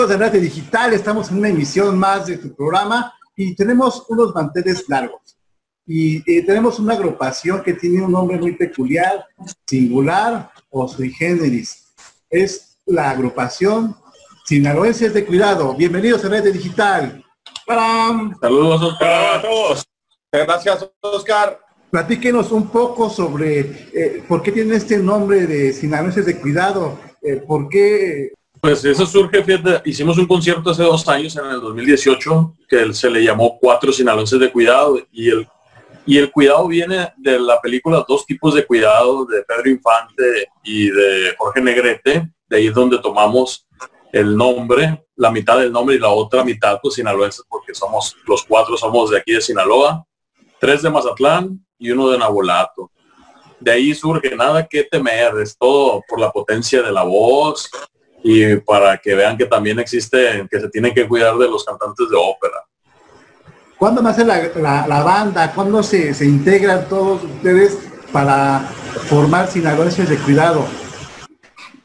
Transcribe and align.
Amigos 0.00 0.18
de 0.18 0.24
Radio 0.24 0.40
Digital, 0.40 0.94
estamos 0.94 1.30
en 1.30 1.36
una 1.36 1.50
emisión 1.50 1.98
más 1.98 2.24
de 2.24 2.38
tu 2.38 2.54
programa 2.54 3.12
y 3.36 3.54
tenemos 3.54 4.06
unos 4.08 4.34
manteles 4.34 4.88
largos. 4.88 5.36
Y 5.86 6.22
eh, 6.24 6.42
tenemos 6.42 6.78
una 6.78 6.94
agrupación 6.94 7.62
que 7.62 7.74
tiene 7.74 8.00
un 8.00 8.10
nombre 8.10 8.38
muy 8.38 8.52
peculiar, 8.52 9.26
singular 9.66 10.50
o 10.70 10.88
sui 10.88 11.12
generis. 11.12 11.92
Es 12.30 12.78
la 12.86 13.10
agrupación 13.10 13.94
Sinaloenses 14.46 15.12
de 15.12 15.26
Cuidado. 15.26 15.74
Bienvenidos 15.74 16.24
a 16.24 16.30
Radio 16.30 16.50
Digital. 16.50 17.22
Saludos, 18.40 18.82
Oscar. 18.82 19.36
a 19.36 19.42
todos. 19.42 19.84
Gracias, 20.32 20.90
Oscar. 21.02 21.60
Platíquenos 21.90 22.52
un 22.52 22.68
poco 22.68 23.10
sobre 23.10 23.90
eh, 23.92 24.24
por 24.26 24.42
qué 24.42 24.50
tiene 24.50 24.76
este 24.76 24.96
nombre 24.96 25.46
de 25.46 25.74
Sinaloenses 25.74 26.24
de 26.24 26.40
Cuidado. 26.40 26.98
Eh, 27.20 27.36
¿Por 27.46 27.68
qué 27.68 28.32
pues 28.60 28.84
eso 28.84 29.06
surge, 29.06 29.42
fíjate, 29.42 29.88
hicimos 29.88 30.18
un 30.18 30.26
concierto 30.26 30.70
hace 30.70 30.82
dos 30.82 31.08
años, 31.08 31.36
en 31.36 31.46
el 31.46 31.60
2018, 31.60 32.56
que 32.68 32.92
se 32.92 33.10
le 33.10 33.24
llamó 33.24 33.58
Cuatro 33.58 33.92
Sinaloenses 33.92 34.38
de 34.38 34.52
Cuidado, 34.52 34.98
y 35.10 35.30
el, 35.30 35.48
y 36.06 36.18
el 36.18 36.30
cuidado 36.30 36.66
viene 36.68 37.12
de 37.16 37.38
la 37.38 37.60
película 37.60 38.04
Dos 38.06 38.26
tipos 38.26 38.54
de 38.54 38.66
cuidado, 38.66 39.24
de 39.24 39.42
Pedro 39.42 39.70
Infante 39.70 40.48
y 40.62 40.90
de 40.90 41.34
Jorge 41.38 41.60
Negrete, 41.60 42.30
de 42.48 42.56
ahí 42.56 42.66
es 42.66 42.74
donde 42.74 42.98
tomamos 42.98 43.66
el 44.12 44.36
nombre, 44.36 45.06
la 45.16 45.30
mitad 45.30 45.58
del 45.58 45.72
nombre 45.72 45.96
y 45.96 45.98
la 45.98 46.08
otra 46.08 46.44
mitad, 46.44 46.78
pues 46.82 46.94
sinaloenses, 46.94 47.44
porque 47.48 47.74
somos, 47.74 48.16
los 48.26 48.44
cuatro 48.44 48.76
somos 48.76 49.10
de 49.10 49.18
aquí 49.18 49.32
de 49.32 49.40
Sinaloa, 49.40 50.04
tres 50.58 50.82
de 50.82 50.90
Mazatlán 50.90 51.64
y 51.78 51.90
uno 51.90 52.10
de 52.10 52.18
Nabolato. 52.18 52.90
De 53.60 53.70
ahí 53.70 53.94
surge 53.94 54.34
nada 54.34 54.66
que 54.66 54.84
temer, 54.84 55.34
es 55.42 55.56
todo 55.56 56.02
por 56.08 56.18
la 56.18 56.30
potencia 56.30 56.82
de 56.82 56.90
la 56.90 57.02
voz, 57.02 57.70
y 58.22 58.56
para 58.56 58.98
que 58.98 59.14
vean 59.14 59.36
que 59.36 59.46
también 59.46 59.78
existe, 59.78 60.46
que 60.50 60.60
se 60.60 60.68
tienen 60.68 60.94
que 60.94 61.06
cuidar 61.06 61.36
de 61.36 61.48
los 61.48 61.64
cantantes 61.64 62.08
de 62.08 62.16
ópera. 62.16 62.64
¿Cuándo 63.78 64.02
nace 64.02 64.24
la, 64.24 64.86
la, 64.86 65.02
banda? 65.02 65.52
¿Cuándo 65.54 65.82
se, 65.82 66.12
se, 66.12 66.26
integran 66.26 66.86
todos 66.86 67.24
ustedes 67.24 67.78
para 68.12 68.60
formar 69.08 69.48
sinaloenses 69.48 70.08
de 70.08 70.18
cuidado? 70.18 70.66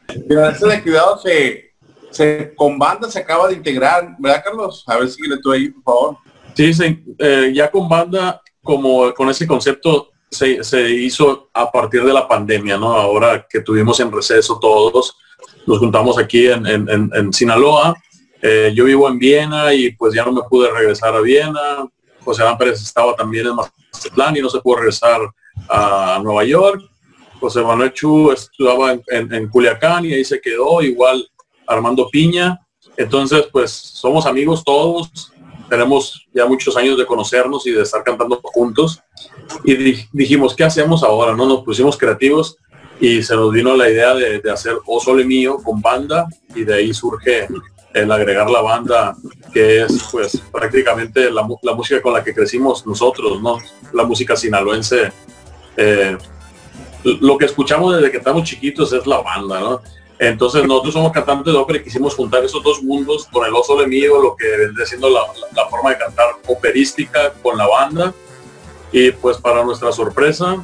Sinaloenses 0.09 0.69
de 0.69 0.83
cuidado 0.83 1.17
se, 1.19 1.73
se, 2.11 2.53
con 2.53 2.77
banda 2.77 3.09
se 3.09 3.19
acaba 3.19 3.47
de 3.47 3.53
integrar, 3.53 4.13
¿verdad 4.19 4.41
Carlos? 4.43 4.83
A 4.87 4.97
ver 4.97 5.07
si 5.07 5.21
le 5.21 5.37
tú 5.37 5.53
ahí, 5.53 5.69
por 5.69 5.83
favor. 5.83 6.17
Sí, 6.53 6.71
eh, 7.19 7.51
ya 7.53 7.71
con 7.71 7.87
banda, 7.87 8.41
como 8.61 9.13
con 9.13 9.29
ese 9.29 9.47
concepto 9.47 10.09
se, 10.29 10.65
se, 10.65 10.89
hizo 10.89 11.49
a 11.53 11.71
partir 11.71 12.03
de 12.03 12.11
la 12.11 12.27
pandemia, 12.27 12.77
¿no? 12.77 12.93
Ahora 12.93 13.45
que 13.49 13.61
tuvimos 13.61 13.99
en 14.01 14.11
receso 14.11 14.59
todos, 14.59 15.15
nos 15.65 15.79
juntamos 15.79 16.17
aquí 16.17 16.47
en, 16.47 16.65
en, 16.65 17.33
Sinaloa. 17.33 17.95
Eh, 18.41 18.71
yo 18.75 18.85
vivo 18.85 19.07
en 19.07 19.17
Viena 19.17 19.73
y 19.73 19.91
pues 19.91 20.13
ya 20.13 20.23
no 20.23 20.31
me 20.31 20.41
pude 20.43 20.71
regresar 20.71 21.15
a 21.15 21.21
Viena. 21.21 21.87
José 22.23 22.43
Iván 22.43 22.57
Pérez 22.57 22.81
estaba 22.81 23.15
también 23.15 23.47
en 23.47 23.55
Mazatlán 23.55 24.37
y 24.37 24.41
no 24.41 24.49
se 24.49 24.59
pudo 24.59 24.77
regresar 24.77 25.21
a 25.69 26.19
Nueva 26.23 26.43
York. 26.43 26.81
José 27.39 27.61
Manuel 27.61 27.93
Chu 27.93 28.31
estudiaba 28.31 28.93
en, 28.93 29.33
en, 29.33 29.49
Culiacán 29.49 30.05
y 30.05 30.13
ahí 30.13 30.23
se 30.23 30.39
quedó, 30.39 30.81
igual 30.81 31.27
Armando 31.67 32.09
Piña. 32.09 32.59
Entonces, 32.97 33.47
pues 33.51 33.71
somos 33.71 34.25
amigos 34.25 34.63
todos, 34.63 35.31
tenemos 35.69 36.25
ya 36.33 36.45
muchos 36.45 36.77
años 36.77 36.97
de 36.97 37.05
conocernos 37.05 37.65
y 37.67 37.71
de 37.71 37.81
estar 37.81 38.03
cantando 38.03 38.39
juntos. 38.43 39.01
Y 39.63 39.75
dijimos, 40.11 40.55
¿qué 40.55 40.63
hacemos 40.63 41.03
ahora? 41.03 41.35
No 41.35 41.45
nos 41.45 41.63
pusimos 41.63 41.97
creativos 41.97 42.57
y 42.99 43.21
se 43.23 43.35
nos 43.35 43.51
vino 43.51 43.75
la 43.75 43.89
idea 43.89 44.13
de, 44.13 44.41
hacer 44.51 44.77
O 44.85 44.99
Sole 44.99 45.25
Mío 45.25 45.57
con 45.63 45.81
banda 45.81 46.27
y 46.53 46.63
de 46.63 46.75
ahí 46.75 46.93
surge 46.93 47.47
el 47.93 48.11
agregar 48.11 48.49
la 48.49 48.61
banda 48.61 49.15
que 49.53 49.83
es 49.83 50.09
pues 50.11 50.41
prácticamente 50.51 51.31
la, 51.31 51.43
música 51.43 52.01
con 52.01 52.13
la 52.13 52.23
que 52.23 52.33
crecimos 52.33 52.85
nosotros, 52.85 53.41
¿no? 53.41 53.57
La 53.93 54.03
música 54.03 54.35
sinaloense. 54.35 55.11
Eh, 55.77 56.17
lo 57.03 57.37
que 57.37 57.45
escuchamos 57.45 57.95
desde 57.95 58.11
que 58.11 58.17
estamos 58.17 58.43
chiquitos 58.43 58.91
es 58.91 59.05
la 59.07 59.21
banda, 59.21 59.59
¿no? 59.59 59.81
Entonces 60.17 60.65
nosotros 60.65 60.93
somos 60.93 61.11
cantantes 61.11 61.53
de 61.53 61.59
ópera 61.59 61.79
y 61.79 61.83
quisimos 61.83 62.15
juntar 62.15 62.43
esos 62.43 62.63
dos 62.63 62.81
mundos 62.81 63.27
con 63.31 63.45
el 63.45 63.53
oso 63.53 63.77
de 63.77 63.87
mío, 63.87 64.21
lo 64.21 64.35
que 64.35 64.47
vendría 64.57 64.85
siendo 64.85 65.09
la, 65.09 65.21
la, 65.53 65.67
forma 65.67 65.89
de 65.89 65.97
cantar 65.97 66.27
operística 66.47 67.33
con 67.41 67.57
la 67.57 67.67
banda. 67.67 68.13
Y 68.91 69.11
pues 69.11 69.37
para 69.37 69.63
nuestra 69.63 69.91
sorpresa, 69.91 70.57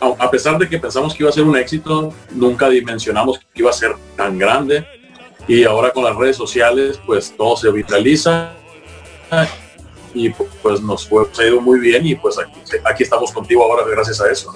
a 0.00 0.30
pesar 0.30 0.58
de 0.58 0.68
que 0.68 0.78
pensamos 0.78 1.14
que 1.14 1.22
iba 1.22 1.30
a 1.30 1.32
ser 1.32 1.44
un 1.44 1.56
éxito, 1.56 2.12
nunca 2.32 2.68
dimensionamos 2.68 3.38
que 3.38 3.46
iba 3.54 3.70
a 3.70 3.72
ser 3.72 3.92
tan 4.16 4.38
grande. 4.38 4.86
Y 5.48 5.64
ahora 5.64 5.90
con 5.90 6.04
las 6.04 6.16
redes 6.16 6.36
sociales, 6.36 7.00
pues 7.06 7.34
todo 7.36 7.56
se 7.56 7.70
vitaliza 7.70 8.52
y 10.12 10.30
pues 10.62 10.80
nos 10.80 11.06
fue, 11.06 11.26
ha 11.38 11.44
ido 11.44 11.60
muy 11.60 11.78
bien 11.78 12.06
y 12.06 12.14
pues 12.14 12.36
aquí, 12.38 13.02
estamos 13.02 13.32
contigo 13.32 13.62
ahora 13.62 13.84
gracias 13.88 14.20
a 14.20 14.30
eso. 14.30 14.54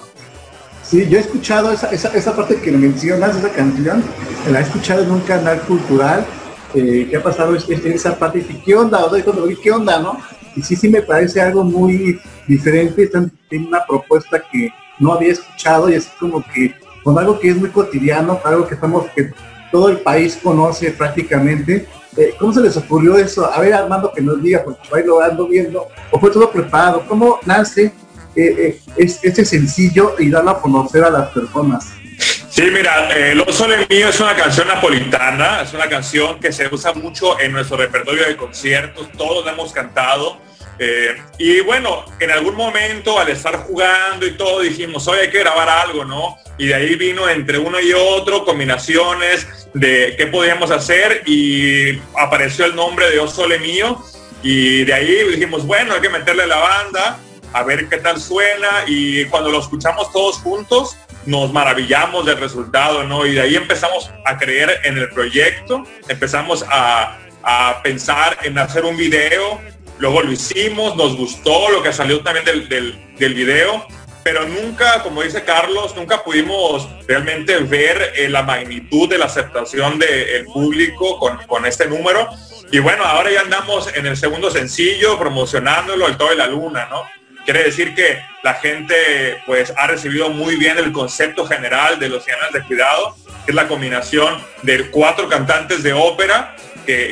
Sí, 0.82 1.06
yo 1.08 1.18
he 1.18 1.20
escuchado 1.20 1.70
esa, 1.70 1.88
esa, 1.90 2.34
parte 2.34 2.60
que 2.60 2.72
mencionas, 2.72 3.36
esa 3.36 3.50
canción, 3.50 4.02
la 4.50 4.60
he 4.60 4.62
escuchado 4.62 5.02
en 5.04 5.12
un 5.12 5.20
canal 5.20 5.60
cultural 5.62 6.26
eh, 6.74 7.06
que 7.08 7.16
ha 7.16 7.22
pasado 7.22 7.54
esa 7.54 8.18
parte 8.18 8.38
y 8.38 8.54
¿qué 8.64 8.74
onda? 8.74 9.04
O 9.04 9.10
cuando 9.10 9.46
vi, 9.46 9.56
¿qué 9.56 9.70
onda? 9.70 10.00
¿no? 10.00 10.18
Y 10.56 10.62
sí, 10.62 10.74
sí 10.74 10.88
me 10.88 11.02
parece 11.02 11.40
algo 11.40 11.62
muy 11.62 12.20
diferente, 12.48 13.08
tiene 13.48 13.68
una 13.68 13.84
propuesta 13.86 14.42
que 14.50 14.70
no 15.00 15.12
había 15.14 15.32
escuchado 15.32 15.90
y 15.90 15.94
es 15.94 16.06
como 16.18 16.44
que 16.54 16.74
con 17.02 17.18
algo 17.18 17.40
que 17.40 17.48
es 17.48 17.56
muy 17.56 17.70
cotidiano, 17.70 18.38
algo 18.44 18.68
que 18.68 18.74
estamos, 18.74 19.06
que 19.16 19.32
todo 19.72 19.88
el 19.88 19.98
país 20.00 20.38
conoce 20.42 20.92
prácticamente. 20.92 21.88
Eh, 22.16 22.34
¿Cómo 22.38 22.52
se 22.52 22.60
les 22.60 22.76
ocurrió 22.76 23.16
eso? 23.16 23.50
A 23.50 23.60
ver, 23.60 23.72
Armando, 23.72 24.12
que 24.12 24.20
nos 24.20 24.42
diga, 24.42 24.62
porque 24.62 24.80
ahí 24.94 25.04
lo 25.04 25.20
ando 25.20 25.48
viendo, 25.48 25.88
o 26.10 26.20
fue 26.20 26.30
todo 26.30 26.50
preparado. 26.50 27.04
¿Cómo 27.08 27.40
nace 27.46 27.92
eh, 28.36 28.78
eh, 28.96 29.10
este 29.22 29.44
sencillo 29.44 30.14
y 30.18 30.30
darlo 30.30 30.50
a 30.50 30.60
conocer 30.60 31.02
a 31.04 31.10
las 31.10 31.30
personas? 31.30 31.92
Sí, 32.50 32.64
mira, 32.72 33.08
eh, 33.16 33.34
Lo 33.34 33.50
Sole 33.52 33.86
Mío 33.88 34.08
es 34.08 34.20
una 34.20 34.34
canción 34.34 34.68
napolitana, 34.68 35.62
es 35.62 35.72
una 35.72 35.88
canción 35.88 36.38
que 36.40 36.52
se 36.52 36.68
usa 36.72 36.92
mucho 36.92 37.40
en 37.40 37.52
nuestro 37.52 37.76
repertorio 37.76 38.26
de 38.26 38.36
conciertos, 38.36 39.08
todos 39.16 39.46
la 39.46 39.52
hemos 39.52 39.72
cantado 39.72 40.38
eh, 40.82 41.14
y 41.36 41.60
bueno, 41.60 42.06
en 42.20 42.30
algún 42.30 42.56
momento 42.56 43.18
al 43.18 43.28
estar 43.28 43.54
jugando 43.64 44.26
y 44.26 44.30
todo 44.30 44.60
dijimos, 44.60 45.06
hoy 45.08 45.18
hay 45.18 45.30
que 45.30 45.40
grabar 45.40 45.68
algo, 45.68 46.06
¿no? 46.06 46.38
Y 46.56 46.68
de 46.68 46.74
ahí 46.74 46.94
vino 46.94 47.28
entre 47.28 47.58
uno 47.58 47.78
y 47.78 47.92
otro 47.92 48.46
combinaciones 48.46 49.68
de 49.74 50.14
qué 50.16 50.26
podíamos 50.28 50.70
hacer 50.70 51.22
y 51.26 51.98
apareció 52.18 52.64
el 52.64 52.74
nombre 52.74 53.10
de 53.10 53.20
Osole 53.20 53.58
Mío 53.58 54.02
y 54.42 54.84
de 54.84 54.94
ahí 54.94 55.22
dijimos, 55.28 55.66
bueno, 55.66 55.92
hay 55.92 56.00
que 56.00 56.08
meterle 56.08 56.46
la 56.46 56.56
banda, 56.56 57.18
a 57.52 57.62
ver 57.62 57.86
qué 57.90 57.98
tal 57.98 58.18
suena 58.18 58.84
y 58.86 59.26
cuando 59.26 59.50
lo 59.50 59.60
escuchamos 59.60 60.10
todos 60.12 60.38
juntos 60.38 60.96
nos 61.26 61.52
maravillamos 61.52 62.24
del 62.24 62.38
resultado, 62.38 63.04
¿no? 63.04 63.26
Y 63.26 63.34
de 63.34 63.42
ahí 63.42 63.54
empezamos 63.54 64.10
a 64.24 64.38
creer 64.38 64.80
en 64.84 64.96
el 64.96 65.10
proyecto, 65.10 65.84
empezamos 66.08 66.64
a, 66.70 67.18
a 67.42 67.82
pensar 67.82 68.38
en 68.44 68.56
hacer 68.56 68.86
un 68.86 68.96
video 68.96 69.60
Luego 70.00 70.22
lo 70.22 70.32
hicimos, 70.32 70.96
nos 70.96 71.14
gustó 71.14 71.70
lo 71.70 71.82
que 71.82 71.92
salió 71.92 72.22
también 72.22 72.46
del, 72.46 72.98
del, 73.18 73.34
video, 73.34 73.86
pero 74.24 74.48
nunca, 74.48 75.02
como 75.02 75.22
dice 75.22 75.44
Carlos, 75.44 75.94
nunca 75.94 76.24
pudimos 76.24 76.88
realmente 77.06 77.58
ver 77.58 78.14
eh, 78.16 78.30
la 78.30 78.42
magnitud 78.42 79.10
de 79.10 79.18
la 79.18 79.26
aceptación 79.26 79.98
del 79.98 80.46
público 80.46 81.18
con, 81.18 81.36
con, 81.46 81.66
este 81.66 81.86
número. 81.86 82.26
Y 82.72 82.78
bueno, 82.78 83.04
ahora 83.04 83.30
ya 83.30 83.42
andamos 83.42 83.94
en 83.94 84.06
el 84.06 84.16
segundo 84.16 84.50
sencillo 84.50 85.18
promocionándolo, 85.18 86.06
el 86.06 86.16
todo 86.16 86.30
de 86.30 86.36
la 86.36 86.46
luna, 86.46 86.88
¿no? 86.90 87.02
Quiere 87.44 87.64
decir 87.64 87.94
que 87.94 88.22
la 88.42 88.54
gente 88.54 89.42
pues 89.44 89.72
ha 89.76 89.86
recibido 89.86 90.30
muy 90.30 90.56
bien 90.56 90.78
el 90.78 90.92
concepto 90.92 91.44
general 91.44 91.98
de 91.98 92.08
los 92.08 92.24
ciudadanos 92.24 92.54
de 92.54 92.62
cuidado, 92.62 93.16
que 93.44 93.52
es 93.52 93.54
la 93.54 93.68
combinación 93.68 94.42
de 94.62 94.90
cuatro 94.90 95.28
cantantes 95.28 95.82
de 95.82 95.92
ópera 95.92 96.56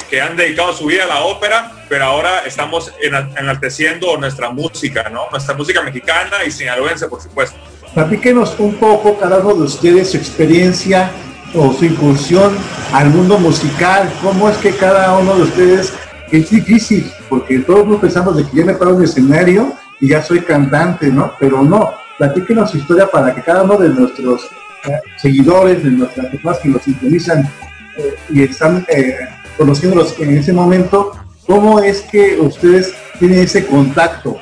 que, 0.09 0.21
han 0.21 0.37
dedicado 0.37 0.73
su 0.73 0.87
vida 0.87 1.05
a 1.05 1.07
la 1.07 1.25
ópera, 1.25 1.73
pero 1.89 2.05
ahora 2.05 2.41
estamos 2.47 2.93
enalteciendo 3.39 4.17
nuestra 4.17 4.51
música, 4.51 5.09
¿no? 5.09 5.31
Nuestra 5.31 5.55
música 5.55 5.83
mexicana 5.83 6.45
y 6.47 6.51
sinaloense, 6.51 7.09
por 7.09 7.21
supuesto. 7.21 7.57
Platíquenos 7.95 8.55
un 8.59 8.75
poco 8.75 9.19
cada 9.19 9.39
uno 9.39 9.55
de 9.55 9.63
ustedes 9.63 10.11
su 10.11 10.17
experiencia 10.17 11.11
o 11.55 11.73
su 11.73 11.87
incursión 11.87 12.57
al 12.93 13.09
mundo 13.11 13.39
musical, 13.39 14.11
cómo 14.23 14.51
es 14.51 14.57
que 14.59 14.73
cada 14.73 15.17
uno 15.19 15.35
de 15.37 15.43
ustedes 15.43 15.93
es 16.31 16.51
difícil, 16.51 17.11
porque 17.29 17.59
todos 17.61 18.01
pensamos 18.01 18.37
de 18.37 18.45
que 18.45 18.59
ya 18.59 18.65
me 18.65 18.75
paro 18.75 18.93
en 18.93 18.99
el 18.99 19.05
escenario 19.05 19.75
y 20.01 20.09
ya 20.09 20.23
soy 20.23 20.41
cantante, 20.41 21.07
¿no? 21.09 21.33
Pero 21.41 21.63
no, 21.63 21.95
platíquenos 22.19 22.71
su 22.71 22.79
historia 22.79 23.07
para 23.07 23.35
que 23.35 23.43
cada 23.43 23.63
uno 23.63 23.79
de 23.79 23.89
nuestros 23.89 24.45
eh, 24.85 25.01
seguidores, 25.17 25.83
de 25.83 25.91
nuestras 25.91 26.27
personas 26.27 26.59
que 26.59 26.69
nos 26.69 26.83
sintonizan 26.83 27.51
eh, 27.97 28.15
y 28.31 28.43
están 28.43 28.87
eh, 28.89 29.17
conociéndolos 29.59 30.19
en 30.21 30.39
ese 30.39 30.53
momento, 30.53 31.13
¿cómo 31.47 31.81
es 31.81 32.01
que 32.03 32.39
ustedes 32.41 32.95
tienen 33.19 33.41
ese 33.41 33.67
contacto 33.67 34.39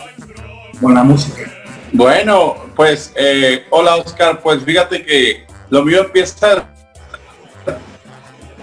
con 0.81 0.95
la 0.95 1.03
música? 1.03 1.51
Bueno, 1.93 2.57
pues 2.77 3.13
hola 3.71 3.97
Oscar, 3.97 4.41
pues 4.43 4.63
fíjate 4.63 5.05
que 5.05 5.47
lo 5.71 5.83
mío 5.83 6.03
empieza 6.03 6.69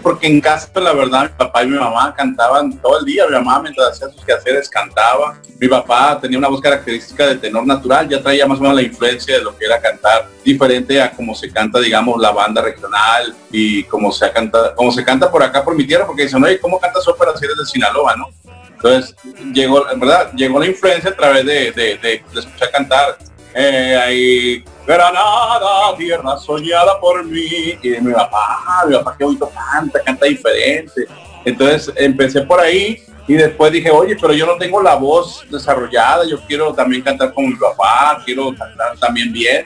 porque 0.04 0.28
en 0.28 0.42
casa, 0.42 0.70
la 0.76 0.94
verdad, 0.94 1.24
mi 1.24 1.30
papá 1.30 1.64
y 1.64 1.68
mi 1.68 1.80
mamá 1.80 2.14
cantaban 2.14 2.78
todo 2.80 3.00
el 3.00 3.06
día. 3.06 3.26
Mi 3.26 3.34
mamá, 3.36 3.62
mientras 3.62 3.92
hacía 3.92 4.10
sus 4.10 4.24
quehaceres, 4.26 4.70
cantaba. 4.70 5.40
Mi 5.60 5.70
papá 5.70 6.20
tenía 6.22 6.38
una 6.38 6.50
voz 6.50 6.60
característica 6.60 7.26
de 7.26 7.38
tenor 7.38 7.66
natural, 7.66 8.10
ya 8.10 8.22
traía 8.22 8.46
más 8.46 8.60
o 8.60 8.62
menos 8.62 8.76
la 8.76 8.82
influencia 8.82 9.38
de 9.38 9.44
lo 9.44 9.58
que 9.58 9.66
era 9.66 9.80
cantar, 9.80 10.28
diferente 10.44 11.02
a 11.02 11.10
como 11.12 11.34
se 11.34 11.50
canta, 11.50 11.80
digamos, 11.80 12.20
la 12.20 12.32
banda 12.32 12.62
regional 12.62 13.34
y 13.50 13.86
como 13.86 14.12
se 14.12 14.30
canta, 14.32 14.76
como 14.76 14.92
se 14.92 15.06
canta 15.06 15.32
por 15.32 15.42
acá, 15.42 15.64
por 15.64 15.76
mi 15.76 15.88
tierra, 15.88 16.06
porque 16.06 16.24
dicen, 16.24 16.44
oye, 16.44 16.60
¿cómo 16.60 16.80
cantas 16.80 17.08
ópera 17.08 17.32
si 17.38 17.46
eres 17.46 17.58
de 17.58 17.66
Sinaloa, 17.66 18.16
no? 18.18 18.28
Entonces, 18.76 19.16
llegó, 19.54 19.90
en 19.90 20.00
verdad, 20.02 20.34
llegó 20.34 20.60
la 20.60 20.68
influencia 20.68 21.12
a 21.12 21.16
través 21.16 21.46
de, 21.46 21.72
de, 21.72 21.98
de, 21.98 22.24
de 22.34 22.40
escuchar 22.40 22.72
cantar 22.72 23.18
eh, 23.54 23.96
ahí, 24.04 24.66
Granada, 24.86 25.96
tierra 25.98 26.38
soñada 26.38 27.00
por 27.00 27.24
mí. 27.24 27.78
Y 27.82 27.90
mi 28.02 28.14
papá, 28.14 28.84
mi 28.88 28.96
papá 28.96 29.16
qué 29.18 29.24
bonito 29.24 29.50
canta, 29.50 30.02
canta 30.02 30.26
diferente. 30.26 31.06
Entonces 31.46 31.94
empecé 31.96 32.42
por 32.42 32.60
ahí 32.60 33.02
y 33.28 33.34
después 33.34 33.72
dije, 33.72 33.90
oye, 33.90 34.18
pero 34.20 34.34
yo 34.34 34.46
no 34.46 34.58
tengo 34.58 34.82
la 34.82 34.96
voz 34.96 35.46
desarrollada, 35.50 36.26
yo 36.26 36.40
quiero 36.42 36.74
también 36.74 37.02
cantar 37.02 37.34
con 37.34 37.48
mi 37.48 37.56
papá, 37.56 38.22
quiero 38.26 38.54
cantar 38.56 38.98
también 39.00 39.32
bien. 39.32 39.66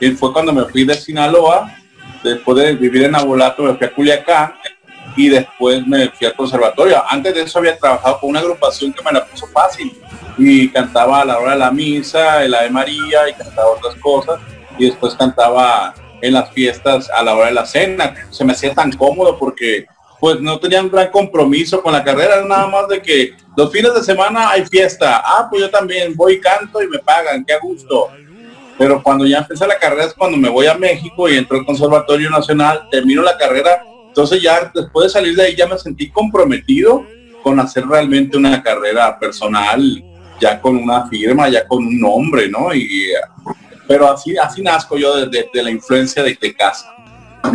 Y 0.00 0.10
fue 0.10 0.32
cuando 0.32 0.52
me 0.52 0.64
fui 0.64 0.84
de 0.84 0.94
Sinaloa, 0.94 1.72
después 2.22 2.58
de 2.58 2.74
vivir 2.74 3.04
en 3.04 3.14
Abolato, 3.14 3.62
me 3.62 3.74
fui 3.74 3.86
a 3.86 3.92
Culiacán 3.92 4.54
y 5.16 5.28
después 5.28 5.86
me 5.86 6.08
fui 6.10 6.26
al 6.26 6.34
conservatorio. 6.34 7.02
Antes 7.08 7.34
de 7.34 7.42
eso 7.42 7.60
había 7.60 7.78
trabajado 7.78 8.18
con 8.20 8.30
una 8.30 8.40
agrupación 8.40 8.92
que 8.92 9.02
me 9.04 9.12
la 9.12 9.24
puso 9.24 9.46
fácil 9.46 9.96
y 10.36 10.68
cantaba 10.68 11.20
a 11.20 11.24
la 11.24 11.38
hora 11.38 11.52
de 11.52 11.58
la 11.58 11.70
misa, 11.70 12.44
el 12.44 12.54
Ave 12.54 12.70
María 12.70 13.28
y 13.28 13.34
cantaba 13.34 13.68
otras 13.68 13.94
cosas 13.96 14.40
y 14.78 14.86
después 14.86 15.14
cantaba 15.14 15.94
en 16.22 16.32
las 16.32 16.50
fiestas 16.50 17.10
a 17.10 17.22
la 17.22 17.34
hora 17.34 17.46
de 17.46 17.52
la 17.52 17.66
cena. 17.66 18.14
Se 18.30 18.44
me 18.44 18.52
hacía 18.52 18.74
tan 18.74 18.92
cómodo 18.92 19.38
porque 19.38 19.86
pues 20.20 20.40
no 20.40 20.58
tenía 20.58 20.82
un 20.82 20.90
gran 20.90 21.10
compromiso 21.10 21.82
con 21.82 21.92
la 21.92 22.02
carrera, 22.02 22.42
nada 22.44 22.66
más 22.68 22.88
de 22.88 23.02
que 23.02 23.34
los 23.56 23.70
fines 23.70 23.94
de 23.94 24.02
semana 24.02 24.50
hay 24.50 24.64
fiesta. 24.66 25.22
Ah, 25.24 25.46
pues 25.50 25.62
yo 25.62 25.70
también 25.70 26.14
voy 26.16 26.34
y 26.34 26.40
canto 26.40 26.82
y 26.82 26.88
me 26.88 26.98
pagan, 26.98 27.44
qué 27.44 27.54
gusto. 27.60 28.08
Pero 28.78 29.02
cuando 29.02 29.26
ya 29.26 29.38
empecé 29.38 29.66
la 29.66 29.78
carrera 29.78 30.04
es 30.04 30.14
cuando 30.14 30.36
me 30.36 30.48
voy 30.48 30.66
a 30.66 30.74
México 30.74 31.28
y 31.28 31.36
entro 31.36 31.58
al 31.58 31.64
Conservatorio 31.64 32.30
Nacional, 32.30 32.88
termino 32.90 33.22
la 33.22 33.36
carrera. 33.36 33.82
Entonces 34.08 34.42
ya 34.42 34.70
después 34.74 35.04
de 35.04 35.10
salir 35.10 35.36
de 35.36 35.44
ahí 35.44 35.56
ya 35.56 35.66
me 35.66 35.78
sentí 35.78 36.10
comprometido 36.10 37.06
con 37.42 37.60
hacer 37.60 37.86
realmente 37.86 38.36
una 38.36 38.62
carrera 38.62 39.18
personal 39.18 40.02
ya 40.40 40.60
con 40.60 40.76
una 40.76 41.06
firma, 41.08 41.48
ya 41.48 41.66
con 41.66 41.86
un 41.86 41.98
nombre, 42.00 42.48
¿no? 42.48 42.74
Y, 42.74 43.08
pero 43.86 44.10
así, 44.10 44.36
así 44.36 44.62
nazco 44.62 44.96
yo 44.96 45.26
de, 45.26 45.48
la 45.52 45.70
influencia 45.70 46.22
de, 46.22 46.36
de 46.40 46.54
casa. 46.54 46.92